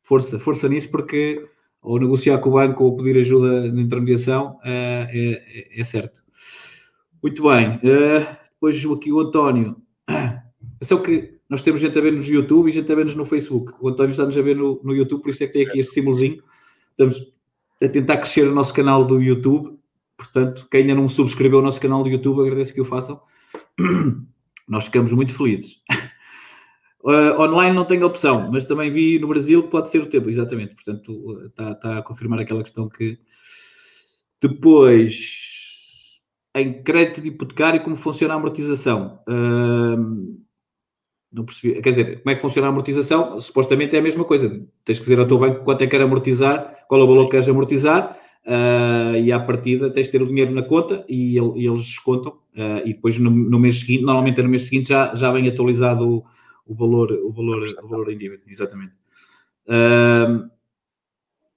[0.00, 1.44] força, força nisso porque
[1.82, 6.22] ou negociar com o banco ou pedir ajuda na intermediação, uh, é, é, certo.
[7.22, 7.76] Muito bem.
[7.76, 9.76] Uh, depois aqui o António.
[10.76, 13.72] Atenção que nós temos gente a ver nos YouTube e gente a ver-nos no Facebook.
[13.80, 15.92] O António está-nos a ver no, no YouTube, por isso é que tem aqui este
[15.92, 16.42] símbolozinho.
[16.90, 17.32] Estamos
[17.82, 19.78] a tentar crescer o nosso canal do YouTube.
[20.16, 23.20] Portanto, quem ainda não subscreveu o nosso canal do YouTube, agradeço que o façam.
[24.68, 25.76] Nós ficamos muito felizes.
[27.02, 30.30] Uh, online não tem opção, mas também vi no Brasil que pode ser o tempo,
[30.30, 30.74] exatamente.
[30.74, 33.18] Portanto, está, tá a confirmar aquela questão que
[34.40, 35.52] depois
[36.54, 39.20] em crédito hipotecário, como funciona a amortização?
[39.28, 40.38] Uh,
[41.32, 41.80] não percebi.
[41.80, 43.40] Quer dizer, como é que funciona a amortização?
[43.40, 44.48] Supostamente é a mesma coisa.
[44.84, 47.24] Tens que dizer ao teu banco quanto é que quer amortizar, qual é o valor
[47.24, 51.36] que queres amortizar, uh, e à partida tens de ter o dinheiro na conta e,
[51.36, 52.32] e eles descontam.
[52.54, 55.48] Uh, e depois no, no, mês seguinte, normalmente é no mês seguinte já, já vem
[55.48, 56.24] atualizado o
[56.66, 58.92] o valor, o valor, o valor em dívida, exatamente.
[59.68, 60.48] Um,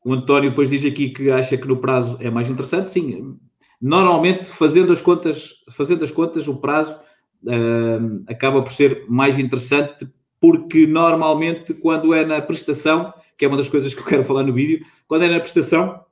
[0.03, 2.91] o António depois diz aqui que acha que no prazo é mais interessante.
[2.91, 3.39] Sim,
[3.81, 6.95] normalmente fazendo as contas, fazendo as contas, o prazo
[7.43, 10.07] um, acaba por ser mais interessante
[10.39, 14.43] porque normalmente quando é na prestação, que é uma das coisas que eu quero falar
[14.43, 16.05] no vídeo, quando é na prestação,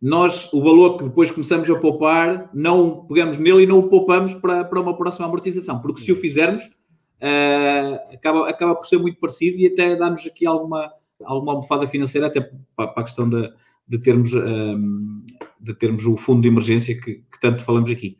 [0.00, 4.34] nós, o valor que depois começamos a poupar, não pegamos nele e não o poupamos
[4.34, 9.18] para, para uma próxima amortização, porque se o fizermos, uh, acaba, acaba por ser muito
[9.18, 10.92] parecido e até dá-nos aqui alguma,
[11.24, 12.40] alguma almofada financeira, até
[12.76, 13.50] para, para a questão de,
[13.88, 15.24] de, termos, um,
[15.58, 18.18] de termos o fundo de emergência que, que tanto falamos aqui.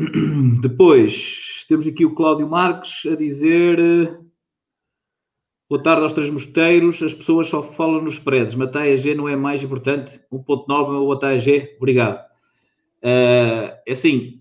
[0.60, 4.18] Depois, temos aqui o Cláudio Marques a dizer...
[5.68, 7.02] Boa tarde aos três mosqueteiros.
[7.02, 8.20] As pessoas só falam nos.
[8.56, 10.20] Mas a G não é mais importante.
[10.32, 11.76] 1.9 ou a G.
[11.76, 12.18] Obrigado.
[13.02, 14.40] Uh, é assim,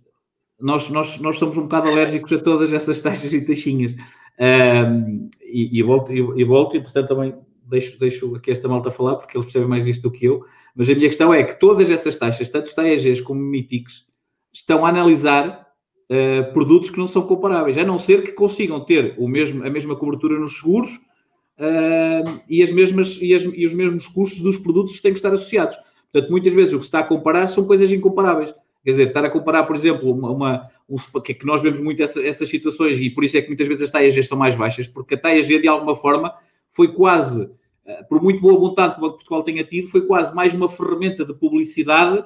[0.60, 3.94] nós, nós, nós somos um bocado alérgicos a todas essas taxas e taxinhas.
[3.94, 7.36] Uh, e, e, volto, e, e volto, e portanto também
[7.70, 10.44] deixo, deixo aqui esta malta falar, porque eles percebem mais isto do que eu.
[10.76, 14.09] Mas a minha questão é que todas essas taxas, tanto os TAEGs como MITICs,
[14.54, 15.68] estão a analisar
[16.10, 19.70] uh, produtos que não são comparáveis, a não ser que consigam ter o mesmo, a
[19.70, 20.96] mesma cobertura nos seguros
[21.60, 25.20] uh, e, as mesmas, e, as, e, os mesmos custos dos produtos que têm que
[25.20, 25.78] estar associados.
[26.12, 28.54] Portanto, muitas vezes o que se está a comparar são coisas incomparáveis.
[28.84, 31.80] Quer dizer, estar a comparar, por exemplo, uma, uma um, que, é que nós vemos
[31.80, 34.56] muito essa, essas situações e por isso é que muitas vezes as TAEG são mais
[34.56, 36.34] baixas, porque a TAEG, de alguma forma,
[36.72, 40.08] foi quase, uh, por muito boa vontade que o Banco de Portugal tenha tido, foi
[40.08, 42.24] quase mais uma ferramenta de publicidade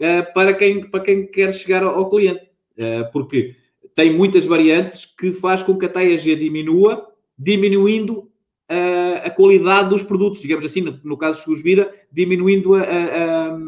[0.00, 2.46] uh, para, quem, para quem quer chegar ao, ao cliente.
[2.76, 3.54] Uh, porque
[3.94, 8.30] tem muitas variantes que faz com que a TAEG diminua, diminuindo
[8.68, 12.74] a, a qualidade dos produtos, digamos assim, no, no caso dos seguros de vida, diminuindo
[12.74, 13.58] a, a,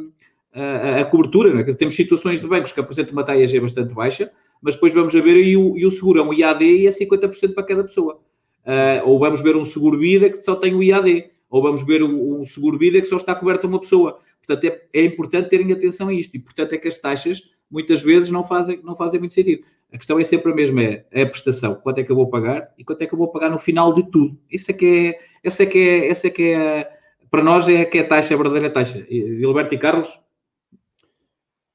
[0.55, 1.53] a, a cobertura.
[1.53, 1.65] Né?
[1.75, 4.31] Temos situações de bancos que apresentam uma taxa bastante baixa,
[4.63, 7.55] mas depois vamos ver e o, e o seguro é um IAD e é 50%
[7.55, 8.21] para cada pessoa.
[8.65, 12.03] Uh, ou vamos ver um seguro vida que só tem o IAD, ou vamos ver
[12.03, 14.21] um, um seguro vida que só está coberto a uma pessoa.
[14.47, 18.03] Portanto, é, é importante terem atenção a isto e, portanto, é que as taxas muitas
[18.03, 19.65] vezes não fazem, não fazem muito sentido.
[19.93, 22.29] A questão é sempre a mesma, é, é, a prestação, quanto é que eu vou
[22.29, 24.39] pagar e quanto é que eu vou pagar no final de tudo.
[24.51, 26.91] Isso é que é, essa é que é, essa é que é,
[27.31, 29.07] para nós é que é a taxa, a verdadeira taxa.
[29.45, 30.21] Alberto e Carlos?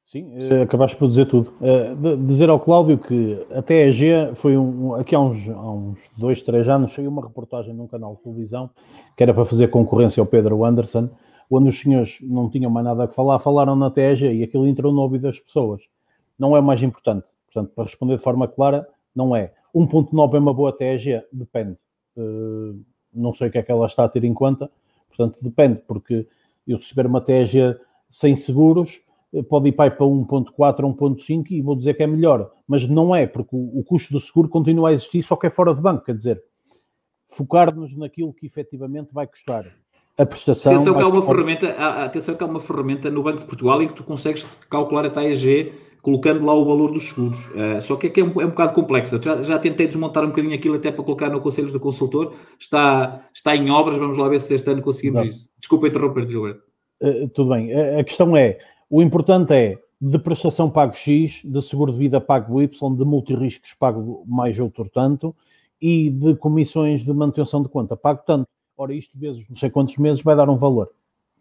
[0.06, 1.52] Sim, eh, acabaste por dizer tudo.
[1.60, 6.42] Uh, dizer ao Cláudio que a TEG foi um, aqui há uns, há uns dois,
[6.44, 8.70] três anos, saiu uma reportagem num canal de televisão
[9.18, 11.10] que era para fazer concorrência ao Pedro Anderson,
[11.50, 14.92] onde os senhores não tinham mais nada a falar, falaram na TEG e aquilo entrou
[14.92, 15.82] no ouvido das pessoas.
[16.38, 17.26] Não é mais importante.
[17.46, 19.54] Portanto, para responder de forma clara, não é.
[19.74, 21.22] 1.9 é uma boa TEG?
[21.32, 21.78] Depende.
[22.18, 22.80] Uh,
[23.16, 24.70] não sei o que é que ela está a ter em conta,
[25.08, 26.28] portanto, depende, porque
[26.68, 27.78] eu receber uma TEG
[28.10, 29.02] sem seguros
[29.34, 33.16] eh, pode ir para 1.4 ou 1.5 e vou dizer que é melhor, mas não
[33.16, 35.82] é, porque o, o, custo do seguro continua a existir, só que é fora de
[35.82, 36.44] banco, quer dizer,
[37.30, 39.66] focar-nos naquilo que efetivamente vai custar.
[40.18, 40.74] A prestação.
[40.74, 41.70] Atenção que, há uma ferramenta,
[42.06, 45.10] atenção que há uma ferramenta no Banco de Portugal em que tu consegues calcular a
[45.10, 45.74] TAG
[46.06, 47.40] colocando lá o valor dos seguros.
[47.48, 49.20] Uh, só que é, que é, um, é um bocado complexo.
[49.20, 52.36] Já, já tentei desmontar um bocadinho aquilo até para colocar no Conselhos do Consultor.
[52.60, 55.36] Está, está em obras, vamos lá ver se este ano conseguimos Exato.
[55.36, 55.50] isso.
[55.58, 56.62] Desculpa interromper, Gilberto.
[57.02, 57.74] Uh, tudo bem.
[57.74, 62.22] A, a questão é, o importante é de prestação pago X, de seguro de vida
[62.22, 65.36] pago Y, de multirriscos pago mais outro tanto
[65.82, 68.48] e de comissões de manutenção de conta pago tanto.
[68.78, 70.92] Ora, isto vezes não sei quantos meses vai dar um valor.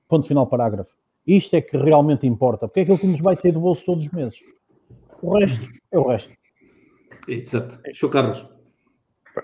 [0.09, 0.95] Ponto final parágrafo.
[1.27, 4.05] Isto é que realmente importa, porque é aquilo que nos vai sair do bolso todos
[4.05, 4.39] os meses.
[5.23, 6.33] O resto é o resto.
[7.27, 7.79] Exato.
[7.95, 8.47] Show, Carlos.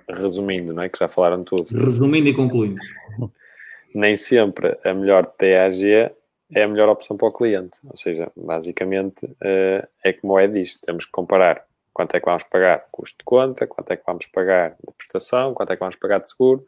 [0.09, 0.89] Resumindo, não é?
[0.89, 1.75] Que já falaram tudo.
[1.77, 2.81] Resumindo e concluindo.
[3.95, 6.13] Nem sempre a melhor TAG
[6.53, 7.79] é a melhor opção para o cliente.
[7.85, 10.85] Ou seja, basicamente eh, é como é disto.
[10.85, 14.05] Temos que comparar quanto é que vamos pagar de custo de conta, quanto é que
[14.07, 16.65] vamos pagar de prestação, quanto é que vamos pagar de seguro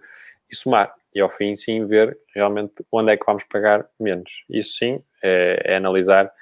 [0.50, 0.94] e somar.
[1.14, 4.44] E ao fim, sim, ver realmente onde é que vamos pagar menos.
[4.48, 6.32] Isso sim é, é analisar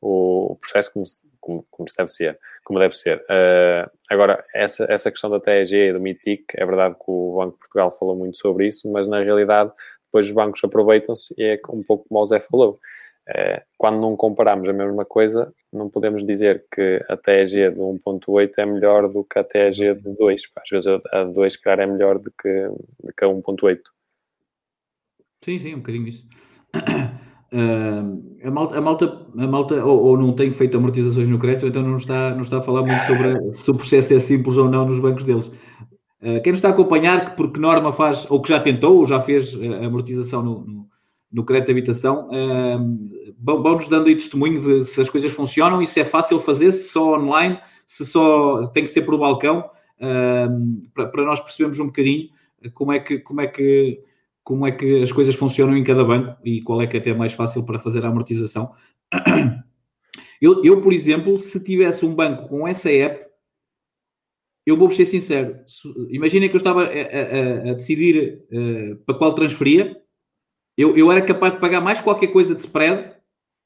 [0.00, 2.38] o, processo como se, como, como se deve ser.
[2.64, 3.18] Como deve ser.
[3.18, 7.52] Uh, agora, essa, essa questão da TEG e do MITIC, é verdade que o Banco
[7.52, 9.72] de Portugal falou muito sobre isso, mas na realidade
[10.04, 12.78] depois os bancos aproveitam-se e é um pouco como o Zé falou.
[13.28, 18.50] Uh, quando não comparamos a mesma coisa, não podemos dizer que a TEG de 1.8
[18.58, 20.42] é melhor do que a TEG de 2.
[20.56, 22.68] Às vezes a de 2, claro, é melhor do que,
[23.00, 23.78] do que a 1.8.
[25.42, 26.24] Sim, sim, um bocadinho isso.
[27.52, 31.66] Uh, a malta, a malta, a malta ou, ou, não tem feito amortizações no crédito,
[31.66, 34.70] então não está, não está a falar muito sobre se o processo é simples ou
[34.70, 35.46] não nos bancos deles.
[35.46, 39.06] Uh, quem nos está a acompanhar, que porque norma faz, ou que já tentou, ou
[39.06, 40.86] já fez a amortização no, no,
[41.32, 45.86] no crédito de habitação, uh, vão-nos dando aí testemunho de se as coisas funcionam e
[45.86, 49.60] se é fácil fazer, se só online, se só tem que ser por balcão,
[50.00, 52.28] uh, para, para nós percebermos um bocadinho
[52.74, 54.00] como é que, como é que
[54.42, 57.14] como é que as coisas funcionam em cada banco e qual é que é até
[57.14, 58.72] mais fácil para fazer a amortização.
[60.40, 63.26] Eu, eu, por exemplo, se tivesse um banco com essa app,
[64.66, 65.54] eu vou ser sincero.
[66.08, 70.00] Imagina que eu estava a, a, a decidir uh, para qual transferia,
[70.78, 73.14] eu, eu era capaz de pagar mais qualquer coisa de spread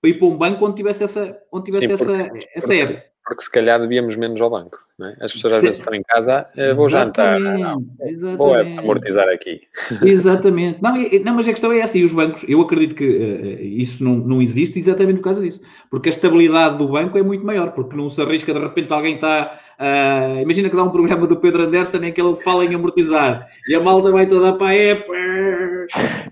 [0.00, 3.13] para ir para um banco onde tivesse essa, onde tivesse Sim, essa, porque, essa app.
[3.24, 4.84] Porque se calhar devíamos menos ao banco.
[5.00, 5.24] É?
[5.24, 7.36] As pessoas às vezes estão em casa, eh, vou jantar,
[8.36, 9.62] vou amortizar aqui.
[10.04, 10.80] Exatamente.
[10.80, 14.04] Não, não, mas a questão é essa, e os bancos, eu acredito que uh, isso
[14.04, 15.60] não, não existe exatamente por causa disso,
[15.90, 19.16] porque a estabilidade do banco é muito maior, porque não se arrisca de repente alguém
[19.16, 19.58] está.
[19.80, 23.48] Uh, imagina que dá um programa do Pedro Anderson em que ele fala em amortizar
[23.66, 25.04] e a malta vai toda para a app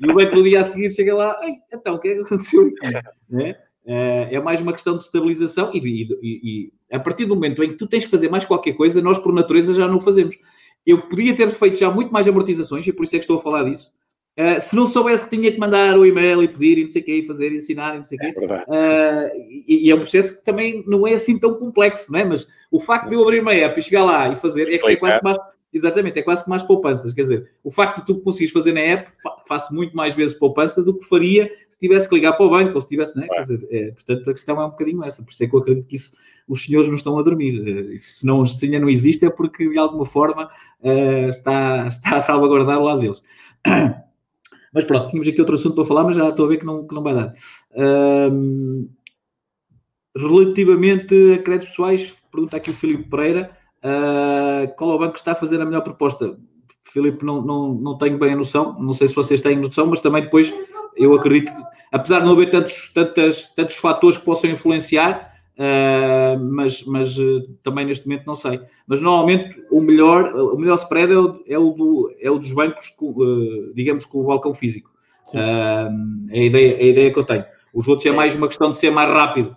[0.00, 1.36] e o banco no dia a seguir chega lá,
[1.74, 2.70] então o que é que aconteceu?
[3.84, 4.36] É?
[4.36, 7.76] é mais uma questão de estabilização e, e, e, a partir do momento em que
[7.76, 10.36] tu tens que fazer mais qualquer coisa, nós por natureza já não o fazemos.
[10.86, 13.42] Eu podia ter feito já muito mais amortizações e por isso é que estou a
[13.42, 13.92] falar disso.
[14.38, 17.02] Uh, se não soubesse que tinha que mandar o e-mail e pedir e não sei
[17.02, 18.34] o quê, e fazer, e ensinar e não sei o quê.
[18.38, 19.30] É uh,
[19.68, 22.24] e, e, é um processo que também não é assim tão complexo, não é?
[22.24, 24.96] Mas o facto de eu abrir uma app e chegar lá e fazer é, é
[24.96, 25.36] quase mais
[25.72, 27.14] Exatamente, é quase que mais poupanças.
[27.14, 29.10] Quer dizer, o facto de tu conseguires fazer na app,
[29.48, 32.74] faço muito mais vezes poupança do que faria se tivesse que ligar para o banco
[32.74, 33.26] ou se tivesse, né?
[33.26, 35.22] Quer dizer, é, portanto, a questão é um bocadinho essa.
[35.22, 36.12] Por isso é que eu acredito que isso,
[36.46, 37.98] os senhores não estão a dormir.
[37.98, 42.20] Se, não, se ainda não existe, é porque de alguma forma uh, está, está a
[42.20, 43.22] salvaguardar o lado deles.
[44.74, 46.86] Mas pronto, tínhamos aqui outro assunto para falar, mas já estou a ver que não,
[46.86, 47.34] que não vai dar.
[50.16, 53.50] Relativamente a créditos pessoais, pergunta aqui o Filipe Pereira.
[53.84, 56.38] Uh, qual é o banco que está a fazer a melhor proposta?
[56.82, 60.00] Filipe, não, não, não tenho bem a noção, não sei se vocês têm noção, mas
[60.00, 60.54] também depois
[60.96, 66.38] eu acredito que, apesar de não haver tantos, tantas, tantos fatores que possam influenciar, uh,
[66.40, 68.60] mas, mas uh, também neste momento não sei.
[68.86, 72.52] Mas normalmente o melhor, o melhor spread é o, é o, do, é o dos
[72.52, 73.14] bancos, com,
[73.74, 74.90] digamos, com o balcão físico.
[75.34, 77.44] é, a ideia, é a ideia que eu tenho.
[77.72, 78.14] Os outros é Sim.
[78.14, 79.56] é mais uma questão de ser mais rápido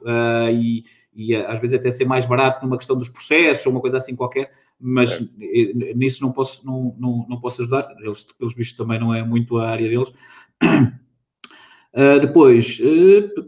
[0.53, 0.83] e
[1.15, 3.97] e eh, às vezes até ser mais barato numa questão dos processos ou uma coisa
[3.97, 5.31] assim qualquer, mas certo.
[5.95, 9.57] nisso não posso, não, não, não posso ajudar, eles, pelos bichos também não é muito
[9.57, 10.11] a área deles.
[11.95, 13.45] Uh, depois, uh,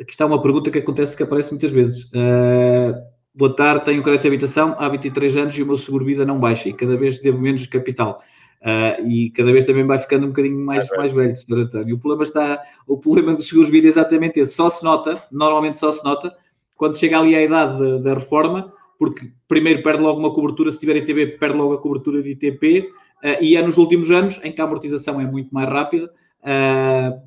[0.00, 2.04] aqui está uma pergunta que acontece que aparece muitas vezes.
[2.06, 3.00] Uh,
[3.32, 6.40] boa tarde, tenho crédito de habitação há 23 anos e o meu seguro vida não
[6.40, 8.20] baixa e cada vez devo menos capital.
[8.60, 11.58] Uh, e cada vez também vai ficando um bocadinho mais, mais velho, Sr.
[11.58, 11.96] António.
[11.96, 14.54] O problema está, o problema dos seguros vida é exatamente esse.
[14.54, 16.34] Só se nota, normalmente só se nota,
[16.74, 20.96] quando chega ali à idade da, reforma, porque primeiro perde logo uma cobertura, se tiver
[20.96, 22.88] ITB, perde logo a cobertura de ITP,
[23.22, 26.10] uh, e é nos últimos anos em que a amortização é muito mais rápida,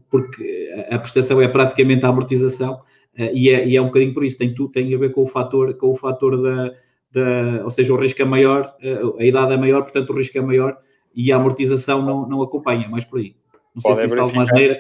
[0.09, 2.81] porque a prestação é praticamente a amortização,
[3.17, 5.27] e é, e, é, um bocadinho por isso, tem, tudo, tem a ver com o
[5.27, 6.71] fator, com o fator da,
[7.11, 8.75] da, ou seja, o risco é maior,
[9.19, 10.77] a idade é maior, portanto o risco é maior,
[11.15, 13.35] e a amortização não, não acompanha, mais por aí.
[13.73, 14.79] Não sei pode se alguma maneira.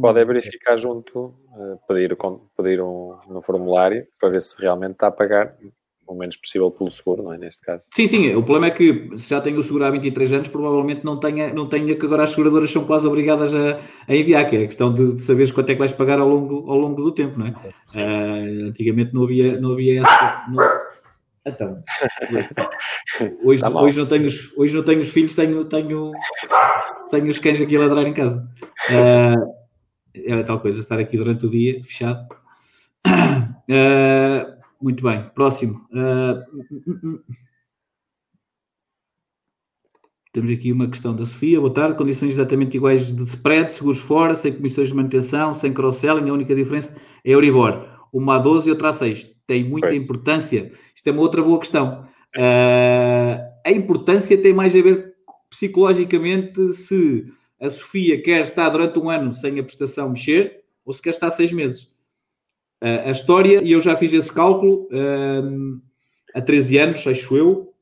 [0.00, 2.14] Pode verificar junto, uh, pedir,
[2.56, 5.56] pedir um, no formulário para ver se realmente está a pagar
[6.12, 7.38] o menos possível pelo seguro, não é?
[7.38, 7.88] Neste caso.
[7.94, 8.34] Sim, sim.
[8.34, 11.52] O problema é que se já tem o seguro há 23 anos, provavelmente não tenha,
[11.52, 14.66] não tenha que agora as seguradoras são quase obrigadas a, a enviar, que é a
[14.66, 17.38] questão de, de saberes quanto é que vais pagar ao longo, ao longo do tempo,
[17.38, 17.50] não é?
[17.50, 20.44] Uh, antigamente não havia, não havia essa.
[20.50, 20.64] Não,
[21.46, 21.74] então,
[23.42, 26.12] hoje, tá hoje, não tenho, hoje não tenho os filhos, tenho, tenho,
[27.10, 28.46] tenho os cães aqui a ladrar em casa.
[28.90, 29.58] Uh,
[30.14, 32.26] é tal coisa, estar aqui durante o dia, fechado.
[33.06, 35.86] Uh, muito bem, próximo.
[35.92, 37.20] Uh,
[40.32, 41.60] temos aqui uma questão da Sofia.
[41.60, 41.96] Boa tarde.
[41.96, 46.28] Condições exatamente iguais de spread, seguros fora, sem comissões de manutenção, sem cross-selling.
[46.28, 47.86] A única diferença é Euribor.
[48.12, 50.70] Uma a 12 e outra a 6 tem muita importância.
[50.94, 52.06] Isto é uma outra boa questão.
[52.36, 55.14] Uh, a importância tem mais a ver
[55.48, 57.24] psicologicamente se
[57.60, 61.30] a Sofia quer estar durante um ano sem a prestação mexer ou se quer estar
[61.30, 61.87] seis meses.
[62.82, 65.78] Uh, a história, e eu já fiz esse cálculo uh,
[66.34, 67.72] há 13 anos, acho eu,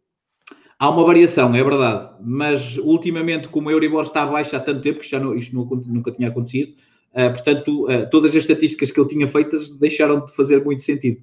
[0.78, 5.00] há uma variação, é verdade, mas ultimamente, como a Euribor está abaixo há tanto tempo,
[5.00, 6.72] que já não, isto nunca tinha acontecido,
[7.12, 11.20] uh, portanto, todas as estatísticas que eu tinha feitas deixaram de fazer muito sentido.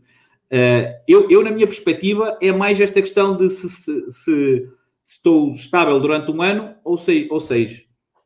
[0.54, 4.70] Uh, eu, eu, na minha perspectiva, é mais esta questão de se, se, se
[5.04, 7.28] estou estável durante um ano ou seis.
[7.32, 7.80] Ou seis.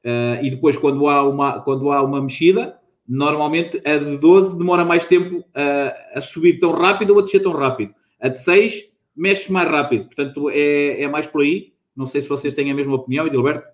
[0.03, 4.83] Uh, e depois, quando há, uma, quando há uma mexida, normalmente a de 12 demora
[4.83, 7.93] mais tempo a, a subir tão rápido ou a descer tão rápido.
[8.19, 10.05] A de 6 mexe mais rápido.
[10.05, 11.73] Portanto, é, é mais por aí.
[11.95, 13.67] Não sei se vocês têm a mesma opinião, Edilberto.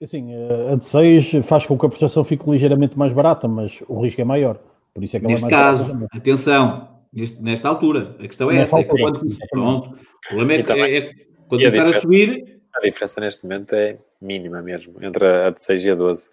[0.00, 0.28] Assim,
[0.72, 4.20] a de 6 faz com que a prestação fique ligeiramente mais barata, mas o risco
[4.20, 4.60] é maior.
[4.94, 8.16] Por isso é que Neste é caso, atenção, neste, nesta altura.
[8.18, 9.20] A questão é essa, é quando
[9.50, 9.94] pronto.
[9.94, 11.12] O problema é, que, é, é
[11.48, 12.60] quando começar a, a, subir.
[12.76, 16.30] A diferença neste momento é mínima mesmo, entre a de 6 e a 12.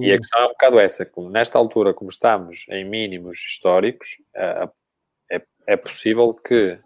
[0.00, 4.16] E a questão é um bocado essa, como nesta altura, como estamos em mínimos históricos,
[4.34, 4.68] é,
[5.30, 6.78] é, é possível que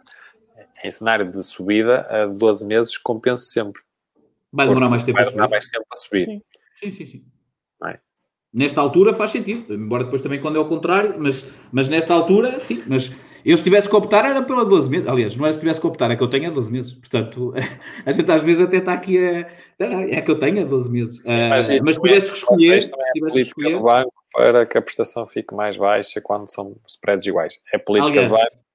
[0.84, 3.82] em cenário de subida, a 12 meses compense sempre.
[4.52, 6.42] Vai demorar mais tempo vai demorar mais tempo a subir.
[6.78, 7.24] Sim, sim, sim.
[7.84, 7.98] É?
[8.52, 12.58] Nesta altura faz sentido, embora depois também quando é o contrário, mas, mas nesta altura,
[12.60, 12.82] sim.
[12.86, 13.10] Mas
[13.46, 15.06] Eu, se tivesse que optar, era pela 12 meses.
[15.06, 16.92] Aliás, não era se tivesse que optar, é que eu tenho a 12 meses.
[16.94, 17.54] Portanto,
[18.04, 19.48] a gente às vezes até está aqui a.
[19.78, 21.20] É que eu tenho a 12 meses.
[21.24, 22.82] Sim, mas, uh, mas se tivesse que escolher.
[22.82, 23.80] Se tivesse que escolher.
[23.80, 27.60] banco para que a prestação fique mais baixa quando são spreads iguais.
[27.72, 28.66] É política aliás, do banco.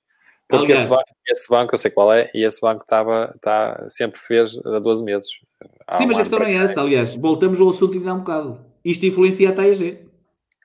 [0.47, 4.19] Porque esse banco, esse banco, eu sei qual é, e esse banco estava, tá, sempre
[4.19, 5.29] fez a 12 meses.
[5.85, 6.81] Há Sim, um mas a questão é essa.
[6.81, 8.65] Aliás, voltamos ao assunto ainda há um bocado.
[8.85, 9.99] Isto influencia a TAEG.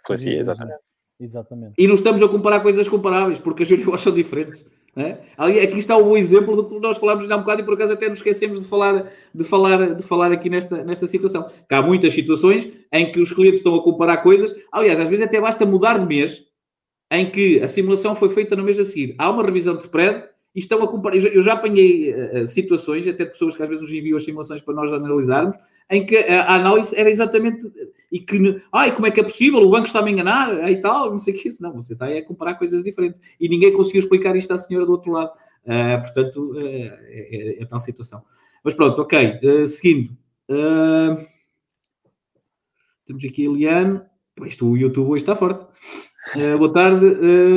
[0.00, 0.85] Influencia, exatamente.
[1.18, 1.74] Exatamente.
[1.78, 4.64] E não estamos a comparar coisas comparáveis, porque as uniões são diferentes.
[4.98, 5.18] É?
[5.36, 8.08] aqui está o exemplo do que nós falámos há um bocado e por acaso até
[8.08, 11.50] nos esquecemos de falar, de falar, de falar aqui nesta, nesta situação.
[11.68, 14.56] Que há muitas situações em que os clientes estão a comparar coisas.
[14.72, 16.42] Aliás, às vezes até basta mudar de mês
[17.12, 19.14] em que a simulação foi feita no mês a seguir.
[19.18, 21.16] Há uma revisão de spread e estão a comparar.
[21.16, 24.74] Eu já apanhei uh, situações, até pessoas que às vezes nos enviam as simulações para
[24.74, 25.56] nós analisarmos,
[25.90, 27.60] em que a, análise era exatamente
[28.10, 29.60] e que, ai, como é que é possível?
[29.60, 31.62] O banco está-me a enganar e tal, não sei o que isso.
[31.62, 34.92] Não, você está a comparar coisas diferentes e ninguém conseguiu explicar isto à senhora do
[34.92, 35.32] outro lado.
[35.64, 38.22] Uh, portanto, uh, é, é, é, tal situação.
[38.62, 39.40] Mas pronto, ok.
[39.42, 40.16] Uh, seguindo.
[43.04, 44.00] temos aqui a Eliane.
[44.44, 45.66] Isto, o YouTube hoje está forte.
[46.58, 47.06] boa tarde.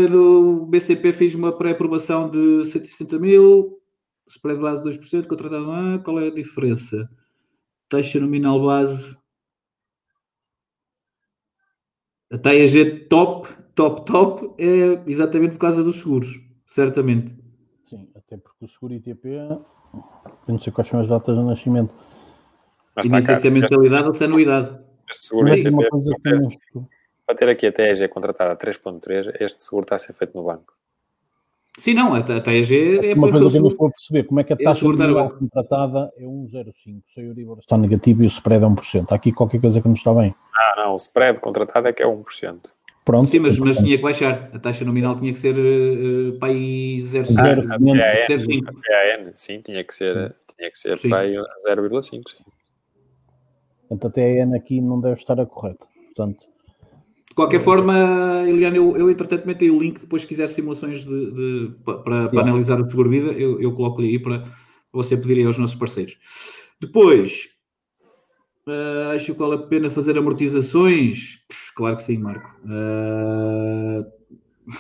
[0.10, 3.80] no BCP fiz uma pré-aprovação de 160 mil,
[4.28, 5.72] spread base 2%, contratado.
[5.72, 7.10] Ah, qual é a diferença?
[7.90, 9.18] Taxa nominal base.
[12.32, 17.36] A TAEG top, top, top é exatamente por causa dos seguros, certamente.
[17.90, 19.66] Sim, até porque o seguro ITP, eu
[20.48, 21.94] não sei quais são as datas de nascimento.
[22.96, 24.80] Mas e nem sei se é mensalidade ou se é anuidade.
[25.10, 26.60] Este seguro Sim, ITP, uma coisa para, ter,
[27.26, 30.44] para ter aqui a TAEG contratada a 3.3, este seguro está a ser feito no
[30.44, 30.79] banco.
[31.80, 34.40] Sim, não, a, a TAG é Uma coisa que eu não estou a perceber, como
[34.42, 38.28] é que a taxa é contratada é 1,05, se a Euribor está negativo e o
[38.28, 39.08] spread é 1%.
[39.10, 40.36] Há aqui qualquer coisa que não está bem.
[40.54, 42.60] Ah, não, o spread contratado é que é 1%.
[43.06, 43.30] Pronto.
[43.30, 44.50] Sim, mas, mas tinha que baixar.
[44.54, 47.34] A taxa nominal tinha que ser uh, para aí 0,5.
[47.40, 52.22] Ah, a sim, tinha que ser, tinha que ser para aí 0,5, sim.
[53.88, 55.88] Portanto, a TAN aqui não deve estar a correta.
[56.06, 56.46] Portanto,
[57.30, 61.32] de qualquer forma, Eliane, eu, eu entretanto metei o link, depois se quiser simulações de,
[61.32, 64.44] de para, para analisar o seguro vida, eu, eu coloco aí para,
[64.92, 66.18] você pedir aos nossos parceiros.
[66.82, 67.50] Depois,
[68.68, 71.40] uh, acho que vale a pena fazer amortizações?
[71.76, 72.50] Claro que sim, Marco.
[72.66, 74.06] Uh,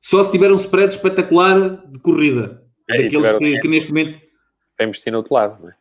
[0.00, 4.20] só se tiver um spread espetacular de corrida, é, daqueles que, que, neste momento...
[4.76, 5.74] Para investir no outro lado, não é?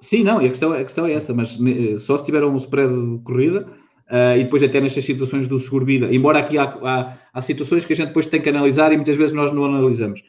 [0.00, 1.58] Sim, não, e a questão, a questão é essa, mas
[1.98, 3.66] só se tiver um spread de corrida
[4.10, 7.92] Uh, e depois até nestas situações do seguro-vida, embora aqui há, há, há, situações que
[7.92, 10.20] a gente depois tem que analisar e muitas vezes nós não analisamos.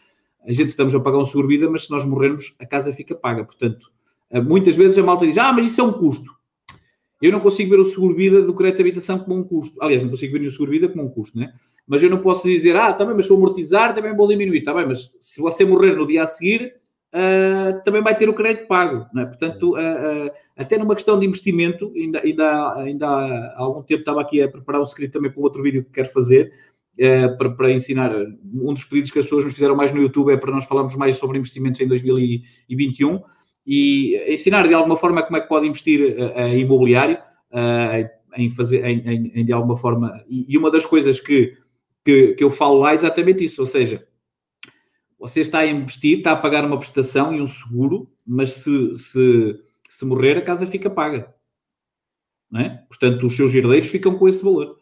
[0.45, 3.43] A gente estamos a pagar um seguro-vida, mas se nós morrermos, a casa fica paga.
[3.43, 3.91] Portanto,
[4.31, 6.31] uh, muitas vezes a malta diz, ah, mas isso é um custo.
[7.19, 9.81] Eu não consigo ver o seguro-vida do crédito de habitação como um custo.
[9.81, 11.51] Aliás, não consigo ver o seguro-vida como um custo, né?
[11.87, 14.59] Mas eu não posso dizer, ah, também, mas se eu amortizar, também vou diminuir.
[14.59, 16.73] Está bem, mas se você morrer no dia a seguir,
[17.13, 19.05] uh, também vai ter o crédito pago.
[19.17, 19.25] É?
[19.25, 24.21] Portanto, uh, uh, até numa questão de investimento, ainda, ainda, ainda há algum tempo estava
[24.21, 26.51] aqui a preparar um script também para outro vídeo que quero fazer,
[27.37, 28.11] para, para, ensinar.
[28.53, 30.95] Um dos pedidos que as pessoas nos fizeram mais no YouTube é para nós falarmos
[30.95, 33.21] mais sobre investimentos em 2021
[33.65, 37.17] e ensinar de alguma forma como é que pode investir em imobiliário,
[38.37, 40.23] em fazer, em, em, em, de alguma forma.
[40.29, 41.53] E, e uma das coisas que,
[42.05, 44.05] que, que eu falo lá é exatamente isso, ou seja,
[45.21, 49.59] você está a investir, está a pagar uma prestação e um seguro, mas se, se,
[49.87, 51.31] se morrer, a casa fica paga.
[52.55, 52.69] É?
[52.89, 54.77] Portanto, os seus herdeiros ficam com esse valor.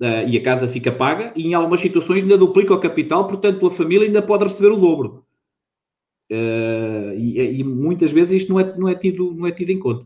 [0.00, 3.66] Uh, e a casa fica paga, e em algumas situações ainda duplica o capital, portanto,
[3.66, 5.24] a família ainda pode receber o dobro.
[6.30, 9.78] Uh, e, e, muitas vezes isto não é, não é, tido, não é tido em
[9.78, 10.04] conta.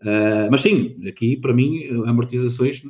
[0.00, 2.82] Uh, mas sim, aqui para mim, amortizações,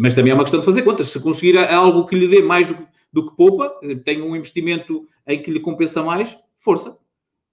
[0.00, 1.08] mas também é uma questão de fazer contas.
[1.08, 2.76] Se conseguir algo que lhe dê mais do,
[3.14, 3.72] do que poupa,
[4.04, 6.98] tem um investimento em que lhe compensa mais, força.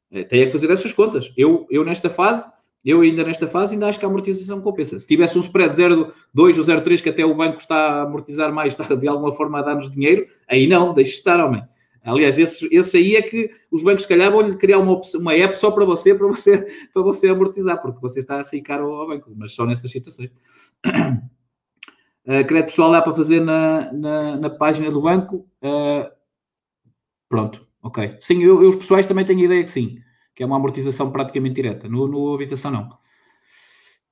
[0.10, 1.32] É, tem que fazer essas contas.
[1.38, 2.52] Eu, eu nesta fase,
[2.84, 5.00] eu ainda nesta fase, ainda acho que a amortização compensa.
[5.00, 8.74] Se tivesse um spread 0,2 ou 0,3 que até o banco está a amortizar mais,
[8.82, 11.64] está de alguma forma a dar-nos dinheiro, aí não, deixe estar, homem.
[12.04, 15.56] Aliás, esse, esse aí é que os bancos, se calhar, vão-lhe criar uma, uma app
[15.56, 19.08] só para você, para você, para você amortizar, porque você está a sair caro ao
[19.08, 20.32] banco, mas só nessas situações.
[22.26, 25.48] Uh, crédito pessoal dá para fazer na, na, na página do banco.
[25.62, 26.22] Uh,
[27.32, 28.18] Pronto, ok.
[28.20, 30.00] Sim, eu, eu, os pessoais também tenho a ideia que sim,
[30.36, 31.88] que é uma amortização praticamente direta.
[31.88, 32.90] No, no habitação, não.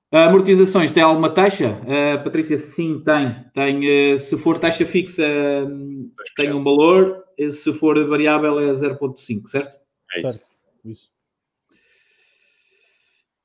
[0.09, 1.81] amortizações, tem alguma taxa?
[1.83, 3.43] Uh, Patrícia, sim, tem.
[3.53, 7.25] tem uh, se for taxa fixa, uh, tem um valor.
[7.51, 9.77] Se for variável, é 0,5, certo?
[10.15, 10.31] É isso.
[10.31, 10.49] Certo.
[10.85, 11.11] isso.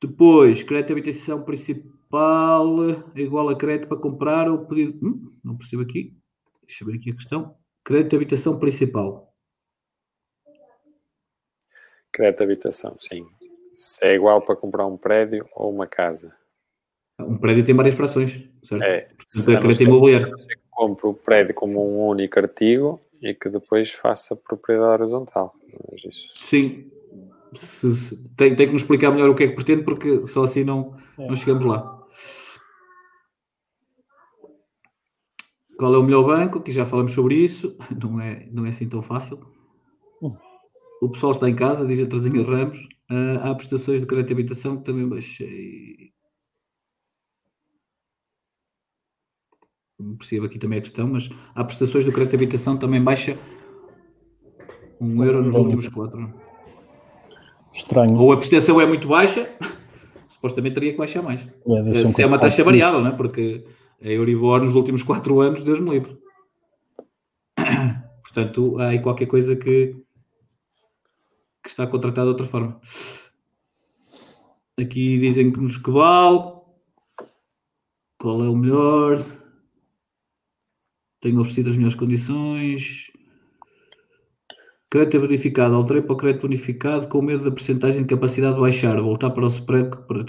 [0.00, 5.06] Depois, crédito de habitação principal é igual a crédito para comprar ou pedido.
[5.06, 6.16] Hum, não percebo aqui.
[6.66, 7.56] Deixa eu ver aqui a questão.
[7.84, 9.34] Crédito de habitação principal.
[12.12, 13.26] Crédito de habitação, sim.
[13.72, 16.36] Se é igual para comprar um prédio ou uma casa.
[17.18, 18.82] Um prédio tem várias frações, certo?
[18.82, 20.30] É, Portanto, é crédito imobiliário.
[20.30, 25.54] Você compra o prédio como um único artigo e que depois faça propriedade horizontal.
[26.04, 26.30] Isso...
[26.34, 26.90] Sim.
[27.56, 30.44] Se, se, tem, tem que nos explicar melhor o que é que pretende, porque só
[30.44, 31.26] assim não, é.
[31.26, 32.03] não chegamos lá.
[35.76, 36.58] Qual é o melhor banco?
[36.58, 37.76] Aqui já falamos sobre isso.
[38.00, 39.38] Não é, não é assim tão fácil.
[41.02, 42.78] O pessoal está em casa, diz a Trazinha Ramos.
[43.10, 46.12] Uh, há prestações de crédito de habitação que também baixei.
[49.98, 53.38] Não percebo aqui também a questão, mas há prestações do crédito de habitação também baixa
[55.00, 56.32] um euro nos últimos quatro.
[57.72, 58.16] Estranho.
[58.16, 59.50] Ou a prestação é muito baixa,
[60.44, 61.40] supostamente teria que baixar mais.
[61.94, 63.16] É, Se é uma taxa variável, não é?
[63.16, 63.64] Porque
[64.02, 66.18] a Euribor nos últimos quatro anos, Deus me livre.
[68.22, 69.96] Portanto, há aí qualquer coisa que,
[71.62, 72.78] que está contratada de outra forma.
[74.78, 76.52] Aqui dizem que nos que vale.
[78.18, 79.24] Qual é o melhor?
[81.22, 83.10] Tenho oferecido as melhores condições.
[84.94, 85.74] Crédito bonificado.
[85.74, 89.00] Alterei para o crédito bonificado com medo da percentagem de capacidade baixar.
[89.00, 90.24] Voltar para o spread para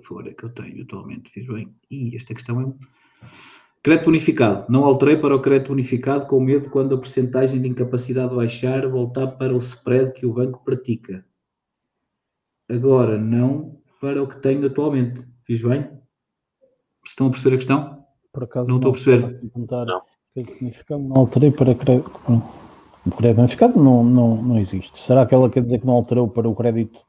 [0.00, 1.30] fora que eu tenho atualmente.
[1.30, 1.76] Fiz bem.
[1.90, 3.26] E esta questão é.
[3.82, 4.64] Crédito bonificado.
[4.72, 9.26] Não alterei para o crédito bonificado com medo quando a percentagem de incapacidade baixar, voltar
[9.26, 11.22] para o spread que o banco pratica.
[12.70, 15.22] Agora, não para o que tenho atualmente.
[15.44, 15.86] Fiz bem?
[17.04, 18.06] Estão a perceber a questão?
[18.32, 19.50] Por acaso, não, não estou a perceber.
[19.84, 20.02] Não.
[20.34, 22.10] Bonificado não alterei para crédito.
[23.04, 24.98] O crédito bonificado não, não, não existe.
[24.98, 27.00] Será que ela quer dizer que não alterou para o crédito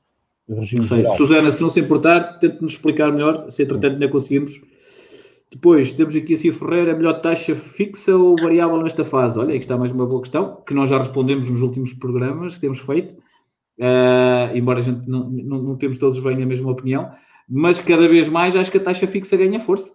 [0.49, 1.01] regime sei.
[1.01, 1.17] Geral?
[1.17, 4.61] Susana, se não se importar, tente-nos explicar melhor, se entretanto ainda conseguimos
[5.53, 9.37] depois temos aqui a Cia Ferreira, melhor taxa fixa ou variável nesta fase?
[9.37, 12.59] Olha, aí está mais uma boa questão, que nós já respondemos nos últimos programas que
[12.59, 13.13] temos feito,
[13.77, 17.11] uh, embora a gente não, não, não, temos todos bem a mesma opinião,
[17.47, 19.93] mas cada vez mais acho que a taxa fixa ganha força.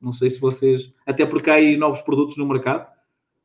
[0.00, 2.84] Não sei se vocês, até porque há aí novos produtos no mercado,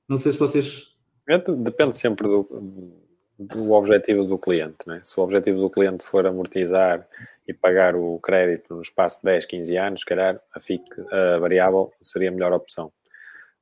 [0.10, 0.93] não sei se vocês...
[1.26, 2.94] Depende sempre do,
[3.40, 5.00] do objetivo do cliente, né?
[5.02, 7.08] se o objetivo do cliente for amortizar
[7.48, 11.40] e pagar o crédito no espaço de 10, 15 anos, se calhar a, FIC, a
[11.40, 12.92] variável seria a melhor opção.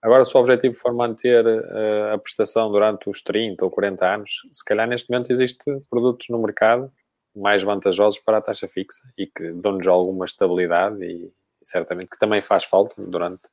[0.01, 4.41] Agora, se o objetivo for manter uh, a prestação durante os 30 ou 40 anos,
[4.51, 6.91] se calhar neste momento existem produtos no mercado
[7.35, 11.31] mais vantajosos para a taxa fixa e que dão-nos alguma estabilidade e
[11.61, 13.43] certamente que também faz falta durante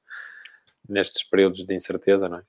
[0.89, 2.43] nestes períodos de incerteza, não é?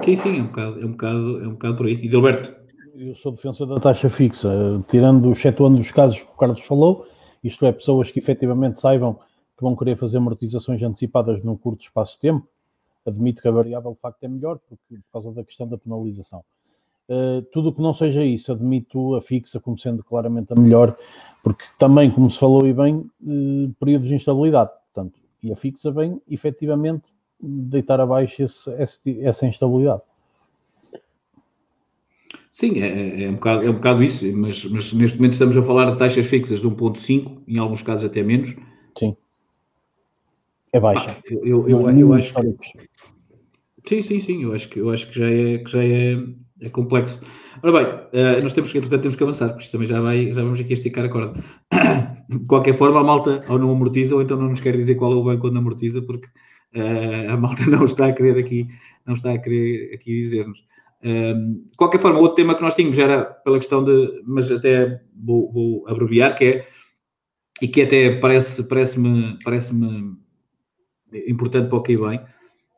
[0.00, 1.94] Sim, sim, é um bocado, é um bocado, é um bocado por aí.
[1.94, 2.54] E Gilberto?
[2.94, 4.50] Eu sou defensor da taxa fixa,
[4.88, 7.06] tirando, excetuando os casos que o Carlos falou,
[7.42, 12.14] isto é, pessoas que efetivamente saibam que vão querer fazer amortizações antecipadas num curto espaço
[12.14, 12.46] de tempo,
[13.06, 16.42] admito que a variável de facto é melhor, porque, por causa da questão da penalização.
[17.08, 20.96] Uh, tudo o que não seja isso, admito a fixa como sendo claramente a melhor,
[21.42, 25.90] porque também, como se falou e bem, uh, períodos de instabilidade, portanto, e a fixa
[25.90, 27.11] vem efetivamente
[27.42, 30.02] deitar abaixo esse, esse, essa instabilidade.
[32.50, 35.56] Sim, é, é, é, um bocado, é um bocado isso, mas, mas neste momento estamos
[35.56, 38.54] a falar de taxas fixas de 1,5, em alguns casos até menos.
[38.96, 39.16] Sim.
[40.70, 41.10] É baixa.
[41.10, 42.52] Ah, eu, eu, eu, eu acho que.
[43.88, 46.16] Sim, sim, sim, eu acho que, eu acho que já é, que já é,
[46.60, 47.20] é complexo.
[47.62, 50.32] Ora bem, uh, nós temos que, entretanto, temos que avançar, porque isto também já, vai,
[50.32, 51.42] já vamos aqui esticar a corda.
[52.28, 55.12] De qualquer forma, a malta ou não amortiza, ou então não nos quer dizer qual
[55.12, 56.28] é o banco quando amortiza, porque
[57.28, 58.68] a malta não está a querer aqui,
[59.06, 60.64] não está a querer aqui dizer-nos.
[61.04, 65.02] Um, de qualquer forma, outro tema que nós tínhamos era pela questão de, mas até
[65.14, 66.68] vou, vou abreviar, que é,
[67.60, 69.72] e que até parece, parece-me parece
[71.26, 72.20] importante para o que bem,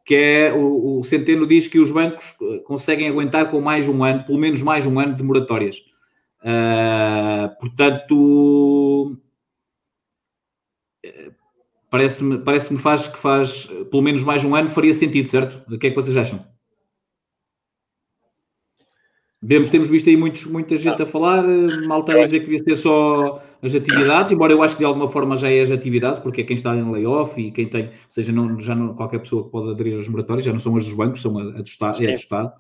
[0.05, 4.05] que é o, o, Centeno diz que os bancos eh, conseguem aguentar com mais um
[4.05, 5.77] ano, pelo menos mais um ano de moratórias.
[6.43, 9.17] Uh, portanto,
[11.03, 11.31] eh,
[11.95, 15.63] parece-me parece faz que faz pelo menos mais um ano faria sentido, certo?
[15.73, 16.45] O que é que vocês acham?
[19.41, 22.65] Vemos, temos visto aí muitos, muita gente a falar, eh, malta a dizer que devia
[22.65, 26.19] ser só as atividades, embora eu acho que de alguma forma já é as atividades,
[26.19, 29.21] porque é quem está em layoff e quem tem, ou seja, não, já não, qualquer
[29.21, 31.61] pessoa que pode aderir aos moratórios, já não são as dos bancos, são a, a
[31.61, 32.53] do Estado, é a do Estado.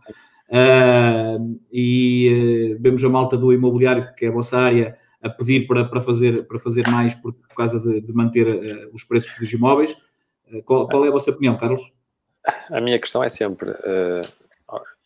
[0.48, 4.94] Uh, e uh, vemos a malta do imobiliário, que é a vossa área,
[5.24, 8.90] a pedir para, para, fazer, para fazer mais por, por causa de, de manter uh,
[8.92, 9.96] os preços dos imóveis.
[10.64, 11.82] Qual, qual, é a vossa opinião, Carlos?
[12.70, 13.70] A minha questão é sempre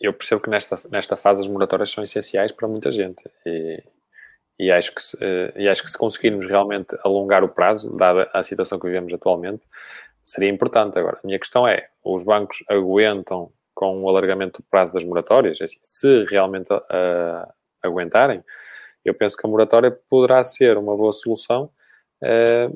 [0.01, 3.83] eu percebo que nesta, nesta fase as moratórias são essenciais para muita gente e,
[4.59, 5.01] e, acho que
[5.57, 9.67] e acho que se conseguirmos realmente alongar o prazo, dada a situação que vivemos atualmente,
[10.23, 10.99] seria importante.
[10.99, 15.61] Agora, a minha questão é, os bancos aguentam com o alargamento do prazo das moratórias?
[15.61, 16.69] É assim, se realmente
[17.83, 18.43] aguentarem,
[19.05, 21.71] eu penso que a moratória poderá ser uma boa solução
[22.25, 22.71] eh,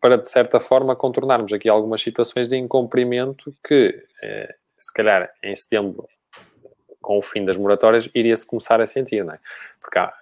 [0.00, 5.54] para, de certa forma, contornarmos aqui algumas situações de incumprimento que, eh, se calhar, em
[5.54, 6.08] setembro,
[7.00, 9.38] com o fim das moratórias, iria-se começar a sentir, não é?
[9.80, 10.12] Porque há,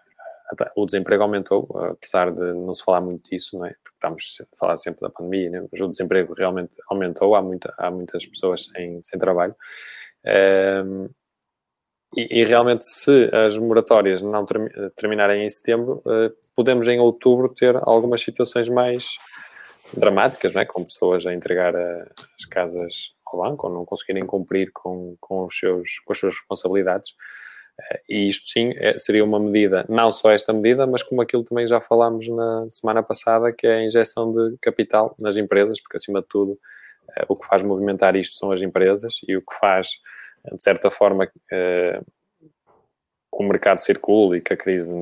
[0.76, 3.74] o desemprego aumentou, apesar de não se falar muito disso, não é?
[3.82, 5.66] Porque estamos a falar sempre da pandemia, né?
[5.70, 9.54] mas o desemprego realmente aumentou, há, muita, há muitas pessoas sem, sem trabalho.
[10.24, 11.08] Um, ehm,
[12.16, 14.44] e, e, realmente, se as moratórias não
[14.96, 19.18] terminarem em setembro, uh, podemos em outubro ter algumas situações mais
[19.94, 20.64] dramáticas, não é?
[20.64, 22.06] com pessoas a entregar a,
[22.38, 26.34] as casas ao banco ou não conseguirem cumprir com, com, os seus, com as suas
[26.34, 27.14] responsabilidades.
[27.80, 31.44] Eh, e isto sim é, seria uma medida, não só esta medida, mas como aquilo
[31.44, 35.96] também já falámos na semana passada, que é a injeção de capital nas empresas, porque
[35.96, 36.58] acima de tudo
[37.16, 39.88] eh, o que faz movimentar isto são as empresas e o que faz,
[40.44, 42.00] de certa forma, eh,
[43.38, 44.94] que o mercado circule e que a crise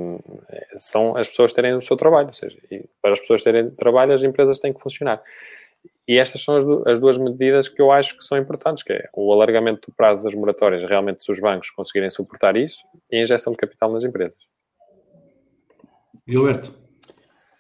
[0.74, 2.59] são as pessoas terem o seu trabalho, ou seja,
[3.01, 5.22] para as pessoas terem trabalho as empresas têm que funcionar.
[6.09, 9.09] E estas são as, as, duas medidas que eu acho que são importantes, que é
[9.12, 13.22] o alargamento do prazo das moratórias, realmente se os bancos conseguirem suportar isso, e a
[13.22, 14.39] injeção de capital nas empresas.
[16.26, 16.74] Gilberto.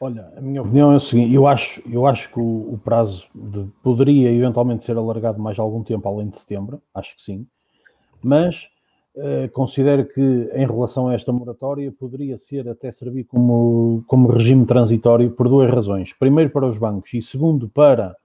[0.00, 3.26] Olha, a minha opinião é o seguinte, eu acho, eu acho que o, o prazo
[3.34, 7.46] de, poderia eventualmente ser alargado mais algum tempo, além de setembro, acho que sim,
[8.22, 8.68] mas
[9.16, 14.66] eh, considero que em relação a esta moratória poderia ser até servir como, como regime
[14.66, 16.12] transitório por duas razões.
[16.12, 18.16] Primeiro para os bancos e segundo para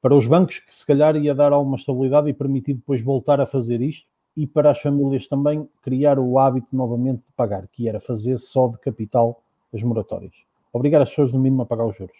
[0.00, 3.46] para os bancos, que se calhar ia dar alguma estabilidade e permitir depois voltar a
[3.46, 4.06] fazer isto,
[4.36, 8.68] e para as famílias também criar o hábito novamente de pagar, que era fazer só
[8.68, 9.42] de capital
[9.74, 10.32] as moratórias.
[10.72, 12.16] Obrigar as pessoas, no mínimo, a pagar os juros.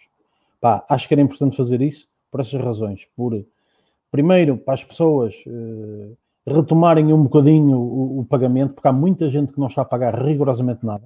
[0.59, 3.07] Pá, acho que era importante fazer isso por essas razões.
[3.15, 3.43] Por,
[4.11, 6.11] primeiro, para as pessoas eh,
[6.45, 10.15] retomarem um bocadinho o, o, pagamento, porque há muita gente que não está a pagar
[10.15, 11.05] rigorosamente nada.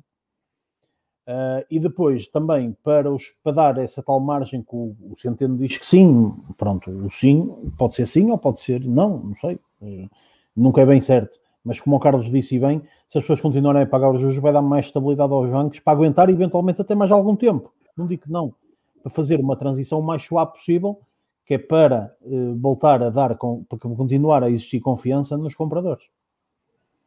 [1.27, 5.57] Uh, e depois também para, os, para dar essa tal margem que o, o Centeno
[5.57, 7.47] diz que sim, pronto, o sim
[7.79, 10.09] pode ser sim ou pode ser não, não sei, uh,
[10.55, 11.35] nunca é bem certo.
[11.63, 14.53] Mas como o Carlos disse bem, se as pessoas continuarem a pagar os juros, vai
[14.53, 17.73] dar mais estabilidade aos bancos para aguentar eventualmente até mais algum tempo.
[17.97, 18.53] Não digo que não,
[19.01, 20.99] para fazer uma transição mais suave possível,
[21.45, 26.03] que é para uh, voltar a dar, com, para continuar a existir confiança nos compradores.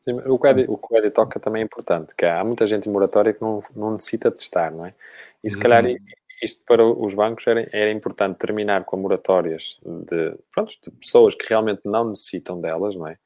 [0.00, 2.88] Sim, o, que o que o Edi toca também é importante, que há muita gente
[2.88, 4.94] em moratória que não, não necessita testar, não é?
[5.42, 5.84] E se calhar
[6.42, 11.48] isto para os bancos era, era importante terminar com moratórias de, pronto, de pessoas que
[11.48, 13.18] realmente não necessitam delas, não é?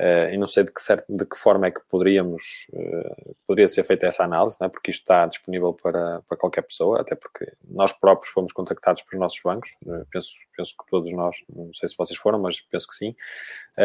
[0.00, 3.68] Uh, e não sei de que, certo, de que forma é que poderíamos, uh, poderia
[3.68, 4.66] ser feita essa análise, é?
[4.66, 9.20] porque isto está disponível para, para qualquer pessoa, até porque nós próprios fomos contactados pelos
[9.20, 12.88] nossos bancos, uh, penso, penso que todos nós, não sei se vocês foram, mas penso
[12.88, 13.14] que sim,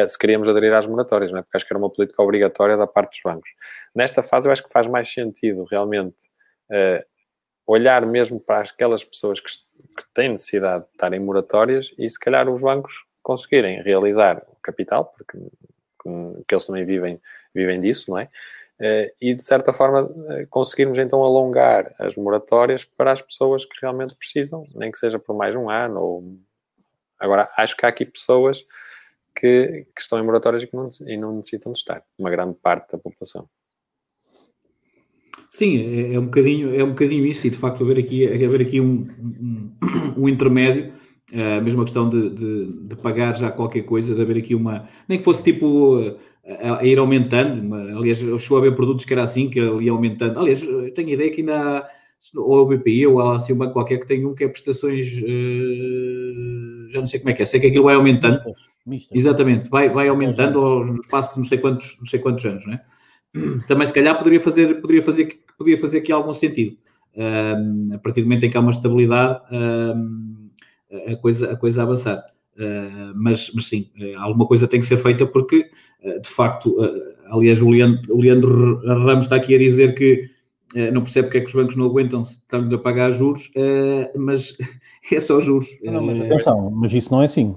[0.08, 1.42] se queríamos aderir às moratórias, não é?
[1.42, 3.50] porque acho que era uma política obrigatória da parte dos bancos.
[3.94, 6.24] Nesta fase eu acho que faz mais sentido realmente
[7.68, 12.20] olhar mesmo para aquelas pessoas que, que têm necessidade de estar em moratórias e se
[12.20, 15.38] calhar os bancos conseguirem realizar o capital, porque
[16.48, 17.20] que eles também vivem,
[17.54, 18.30] vivem disso, não é?
[18.80, 23.78] Eh, e de certa forma eh, conseguirmos então alongar as moratórias para as pessoas que
[23.82, 26.00] realmente precisam, nem que seja por mais um ano.
[26.00, 26.38] Ou...
[27.20, 28.66] Agora, acho que há aqui pessoas
[29.34, 32.56] que, que estão em moratórias e que não, e não necessitam de estar, uma grande
[32.56, 33.50] parte da população.
[35.52, 38.62] Sim, é, é, um bocadinho, é um bocadinho isso, e de facto haver aqui, haver
[38.62, 39.78] aqui um, um,
[40.18, 40.94] um intermédio
[41.34, 44.88] a mesma questão de, de, de, pagar já qualquer coisa, de haver aqui uma.
[45.08, 46.16] Nem que fosse tipo
[46.62, 47.62] a, a ir aumentando.
[47.62, 50.40] Uma, aliás, chegou a haver produtos que era assim, que ia aumentando.
[50.40, 50.62] Aliás,
[50.94, 51.90] tenho a ideia que ainda há,
[52.36, 55.14] ou o BPI ou há assim um banco qualquer que tem um que é prestações.
[55.18, 58.40] Uh, já não sei como é que é, sei que aquilo vai aumentando.
[58.86, 59.18] Mista.
[59.18, 62.66] Exatamente, vai, vai aumentando ao, no espaço de não sei quantos, não sei quantos anos,
[62.68, 62.82] não é?
[63.68, 66.78] Também se calhar poderia fazer, poderia fazer, poderia fazer aqui algum sentido.
[67.18, 69.42] Um, a partir do momento em que há uma estabilidade.
[69.52, 70.45] Um,
[71.08, 72.24] a coisa, a coisa avançar.
[72.58, 75.70] Uh, mas, mas sim, uh, alguma coisa tem que ser feita porque,
[76.04, 76.78] uh, de facto,
[77.30, 80.34] aliás, o Leandro, o Leandro, Ramos está aqui a dizer que
[80.92, 83.50] não percebe porque é que os bancos não aguentam se estão a pagar juros,
[84.18, 84.58] mas
[85.10, 85.70] é só juros.
[85.82, 87.56] Não, mas atenção, mas isso não é assim.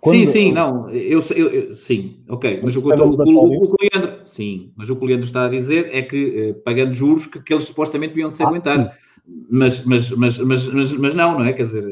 [0.00, 0.16] Quando...
[0.16, 4.70] Sim, sim, não, eu, eu, eu sim, ok, mas o, o, o, o, Leandro, sim,
[4.76, 7.64] mas o que o Leandro está a dizer é que pagando juros que, que eles
[7.64, 8.86] supostamente deviam se ah, aguentar.
[9.50, 11.52] Mas, mas, mas, mas, mas, mas não, não é?
[11.52, 11.84] Quer dizer,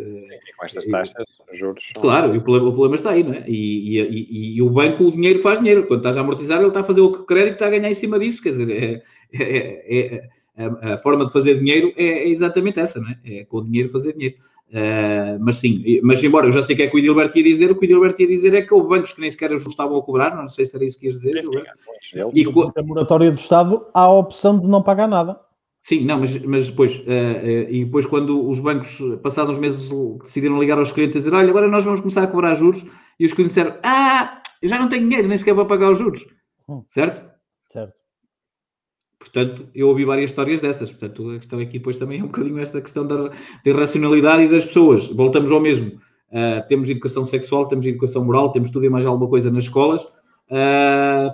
[0.58, 1.92] com estas taxas, juros.
[1.94, 3.44] Claro, e o problema, o problema está aí, não é?
[3.46, 5.86] E, e, e, e, o banco, o dinheiro faz dinheiro.
[5.86, 8.18] Quando estás a amortizar, ele está a fazer o crédito, está a ganhar em cima
[8.18, 8.42] disso.
[8.42, 9.02] Quer dizer, é,
[9.40, 13.18] é, é, a, a, forma de fazer dinheiro é, é, exatamente essa, não é?
[13.24, 14.36] É com o dinheiro fazer dinheiro.
[14.68, 17.70] Uh, mas sim, mas embora eu já sei que é que o Edilberto ia dizer,
[17.70, 20.02] o que o Edilberto ia dizer é que houve bancos que nem sequer estavam a
[20.02, 21.42] cobrar, não sei se era isso que ias dizer.
[21.42, 21.62] Sim,
[22.02, 25.40] sim, e com a moratória do Estado há a opção de não pagar nada.
[25.88, 29.90] Sim, não, mas, mas depois, uh, uh, e depois quando os bancos, passados uns meses,
[30.22, 32.84] decidiram ligar aos clientes e dizer, olha, agora nós vamos começar a cobrar juros,
[33.18, 35.96] e os clientes disseram, ah, eu já não tenho dinheiro, nem sequer vou pagar os
[35.96, 36.26] juros.
[36.68, 36.82] Hum.
[36.88, 37.24] Certo?
[37.72, 37.94] Certo.
[39.18, 40.90] Portanto, eu ouvi várias histórias dessas.
[40.90, 44.48] Portanto, a questão aqui depois também é um bocadinho esta questão da, da racionalidade e
[44.48, 45.06] das pessoas.
[45.06, 45.92] Voltamos ao mesmo.
[46.28, 50.06] Uh, temos educação sexual, temos educação moral, temos tudo e mais alguma coisa nas escolas.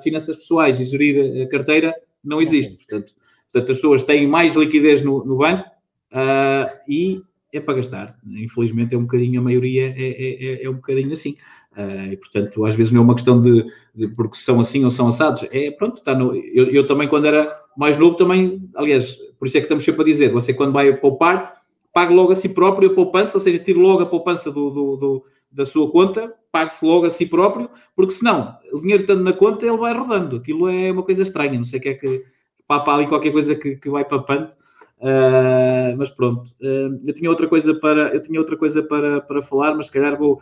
[0.05, 1.92] Finanças pessoais e gerir a carteira
[2.22, 2.76] não existe.
[2.76, 3.14] Portanto,
[3.55, 5.64] portanto as pessoas têm mais liquidez no, no banco
[6.12, 8.16] uh, e é para gastar.
[8.26, 11.36] Infelizmente é um bocadinho, a maioria é, é, é, é um bocadinho assim.
[11.76, 14.90] Uh, e, portanto, às vezes não é uma questão de, de, porque são assim ou
[14.90, 15.46] são assados.
[15.52, 19.57] É, pronto, está no, eu, eu, também, quando era mais novo, também, aliás, por isso
[19.57, 22.90] é que estamos sempre a dizer, você quando vai poupar, pague logo a si próprio
[22.90, 26.84] a poupança, ou seja, tire logo a poupança do, do, do da sua conta, pague-se
[26.84, 30.36] logo a si próprio, porque senão, o dinheiro estando na conta, ele vai rodando.
[30.36, 32.24] Aquilo é uma coisa estranha, não sei o que é que,
[32.67, 34.51] papa ali qualquer coisa que, que vai papando.
[34.99, 39.43] Uh, mas pronto, uh, eu tinha outra coisa para eu tinha outra coisa para, para
[39.43, 40.41] falar, mas se calhar vou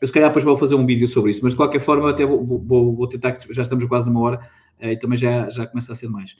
[0.00, 2.24] eu se calhar depois vou fazer um vídeo sobre isso, mas de qualquer forma até
[2.24, 4.40] vou, vou, vou tentar, que já estamos quase numa hora
[4.80, 6.36] uh, e também já, já começa a ser mais.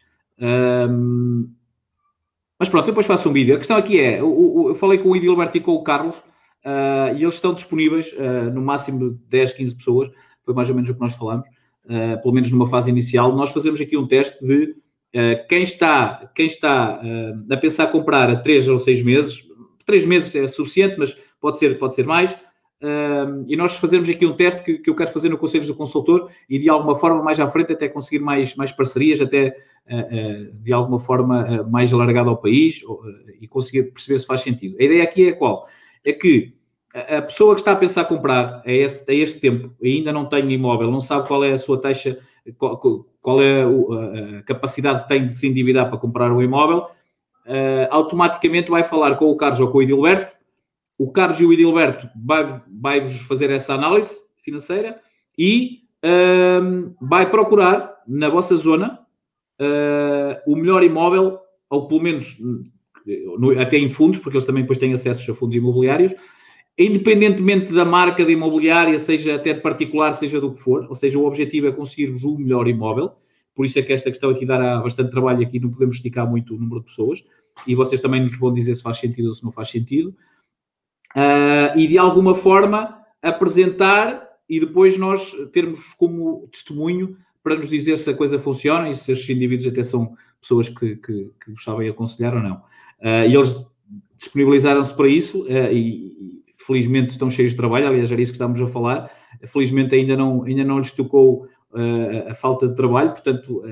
[2.58, 3.54] Mas pronto, depois faço um vídeo.
[3.54, 6.16] A questão aqui é, eu, eu falei com o Edilberto e com o Carlos
[7.16, 8.14] e eles estão disponíveis,
[8.52, 10.10] no máximo de 10, 15 pessoas,
[10.44, 11.48] foi mais ou menos o que nós falamos,
[12.22, 13.34] pelo menos numa fase inicial.
[13.34, 14.76] Nós fazemos aqui um teste de
[15.48, 17.00] quem está, quem está
[17.50, 19.42] a pensar comprar a 3 ou 6 meses,
[19.86, 22.36] 3 meses é suficiente, mas pode ser, pode ser mais,
[22.80, 25.74] Uh, e nós fazemos aqui um teste que, que, eu quero fazer no Conselhos do
[25.74, 29.48] Consultor e de alguma forma mais à frente até conseguir mais, mais parcerias, até
[29.90, 32.80] uh, uh, de alguma forma mais alargada ao país
[33.40, 34.76] e conseguir perceber se faz sentido.
[34.78, 35.66] A ideia aqui é qual?
[36.04, 36.54] É que
[36.94, 39.74] a pessoa que está a pensar comprar a este, a este tempo.
[39.82, 42.18] Ainda não tem imóvel, não sabe qual é a sua taxa,
[42.56, 42.78] qual,
[43.20, 46.86] qual é a, capacidade que tem de se endividar para comprar um imóvel,
[47.90, 50.34] automaticamente vai falar com o Carlos ou com o Edilberto.
[50.98, 54.98] O Carlos e o Edilberto vai-vos vai fazer essa análise financeira
[55.38, 59.00] e um, vai procurar na vossa zona
[59.60, 62.36] uh, o melhor imóvel, ou pelo menos
[63.38, 66.14] no, até em fundos, porque eles também depois têm acesso a fundos imobiliários,
[66.78, 71.18] independentemente da marca de imobiliária, seja até de particular, seja do que for, ou seja,
[71.18, 73.10] o objetivo é conseguir-vos o melhor imóvel,
[73.54, 76.54] por isso é que esta questão aqui dará bastante trabalho aqui, não podemos esticar muito
[76.54, 77.24] o número de pessoas,
[77.66, 80.14] e vocês também nos vão dizer se faz sentido ou se não faz sentido.
[81.16, 87.96] Uh, e de alguma forma apresentar e depois nós termos como testemunho para nos dizer
[87.96, 91.64] se a coisa funciona e se estes indivíduos até são pessoas que, que, que vos
[91.64, 92.56] sabem aconselhar ou não.
[93.00, 93.66] Uh, e eles
[94.16, 96.37] disponibilizaram-se para isso uh, e,
[96.68, 99.10] felizmente estão cheios de trabalho, aliás, era isso que estávamos a falar.
[99.46, 103.62] Felizmente ainda não, ainda não lhes tocou uh, a falta de trabalho, portanto,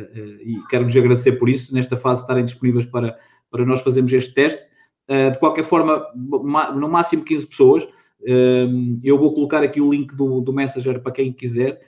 [0.43, 3.17] e quero-lhes agradecer por isso, nesta fase estarem disponíveis para,
[3.51, 4.63] para nós fazermos este teste.
[5.09, 7.85] Uh, de qualquer forma, no máximo 15 pessoas.
[8.21, 11.81] Uh, eu vou colocar aqui o link do, do Messenger para quem quiser.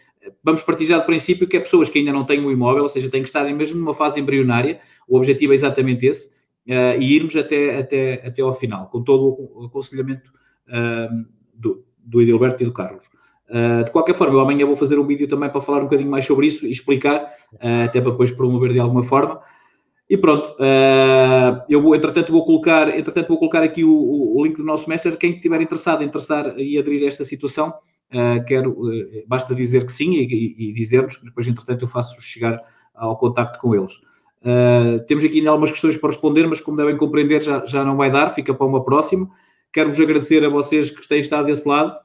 [0.42, 2.88] Vamos partir já do princípio que é pessoas que ainda não têm o imóvel, ou
[2.88, 4.80] seja, têm que estar mesmo numa fase embrionária.
[5.08, 6.28] O objetivo é exatamente esse.
[6.66, 10.30] Uh, e irmos até, até, até ao final, com todo o aconselhamento
[11.54, 13.06] do, Edilberto e do Carlos.
[13.48, 16.10] Uh, de qualquer forma, eu amanhã vou fazer um vídeo também para falar um bocadinho
[16.10, 19.40] mais sobre isso e explicar, uh, até para depois promover de alguma forma.
[20.08, 24.56] E pronto, uh, eu vou, entretanto, vou colocar, entretanto, vou colocar aqui o, o, link
[24.56, 25.18] do nosso Messenger.
[25.18, 27.74] Quem estiver interessado em interessar e aderir a esta situação,
[28.46, 28.74] quero,
[29.26, 32.58] basta dizer que sim e, e, que depois, entretanto, eu faço chegar
[32.94, 33.92] ao contacto com eles.
[35.06, 38.10] temos aqui ainda algumas questões para responder, mas como devem compreender, já, já não vai
[38.10, 39.28] dar, fica para uma próxima.
[39.72, 41.96] Quero-vos agradecer a vocês que têm estado desse lado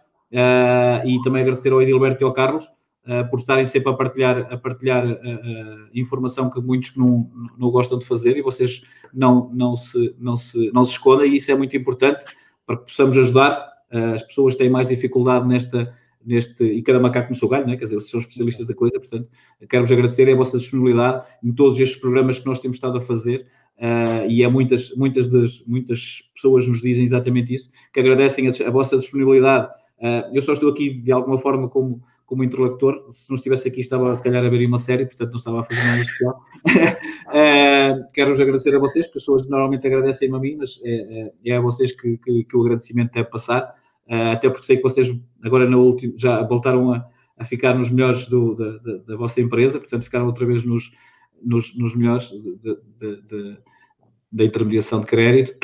[1.05, 4.57] e também agradecer ao Edilberto e ao Carlos uh, por estarem sempre a partilhar, a
[4.57, 8.83] partilhar uh, informação que muitos não, não gostam de fazer e vocês
[9.13, 12.25] não, não, se, não, se, não se escondem e isso é muito importante
[12.65, 13.71] para que possamos ajudar.
[14.13, 15.93] as pessoas têm mais dificuldade nesta,
[16.25, 17.75] neste, e cada macaco no seu galho, né?
[17.75, 19.27] quer dizer, vocês são especialistas da coisa, portanto,
[19.69, 23.45] quero-vos agradecer a vossa disponibilidade em todos estes programas que nós temos estado a fazer,
[23.77, 28.51] uh, e é muitas, muitas, das, muitas pessoas nos dizem exatamente isso, que agradecem a,
[28.67, 29.67] a vossa disponibilidade.
[29.99, 33.05] Uh, eu só estou aqui, de alguma forma, como como interlocutor.
[33.09, 35.63] Se não estivesse aqui, estava se calhar a ver uma série, portanto não estava a
[35.63, 36.41] fazer nada especial.
[37.27, 41.61] uh, Quero-vos agradecer a vocês, pessoas normalmente agradecem-me a mim, mas é, é, é a
[41.61, 43.75] vocês que, que, que, o agradecimento deve passar,
[44.09, 45.13] até porque sei que vocês
[45.43, 47.05] agora no último já voltaram a,
[47.37, 50.91] a ficar nos melhores do, da, da, da, vossa empresa, portanto ficaram outra vez nos,
[51.43, 52.31] nos, nos melhores
[54.31, 55.55] da intermediação de crédito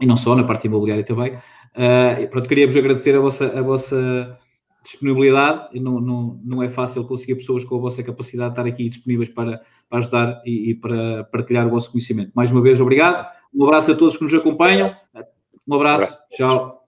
[0.00, 1.34] e não só, na parte imobiliária também.
[1.34, 4.38] Uh, pronto, queria-vos agradecer a vossa, a vossa
[4.82, 5.78] disponibilidade.
[5.80, 9.28] Não, não, não é fácil conseguir pessoas com a vossa capacidade de estar aqui disponíveis
[9.28, 12.32] para, para ajudar e, e para partilhar o vosso conhecimento.
[12.34, 13.26] Mais uma vez, obrigado.
[13.54, 14.94] Um abraço a todos que nos acompanham.
[15.66, 16.16] Um abraço.
[16.32, 16.79] Tchau.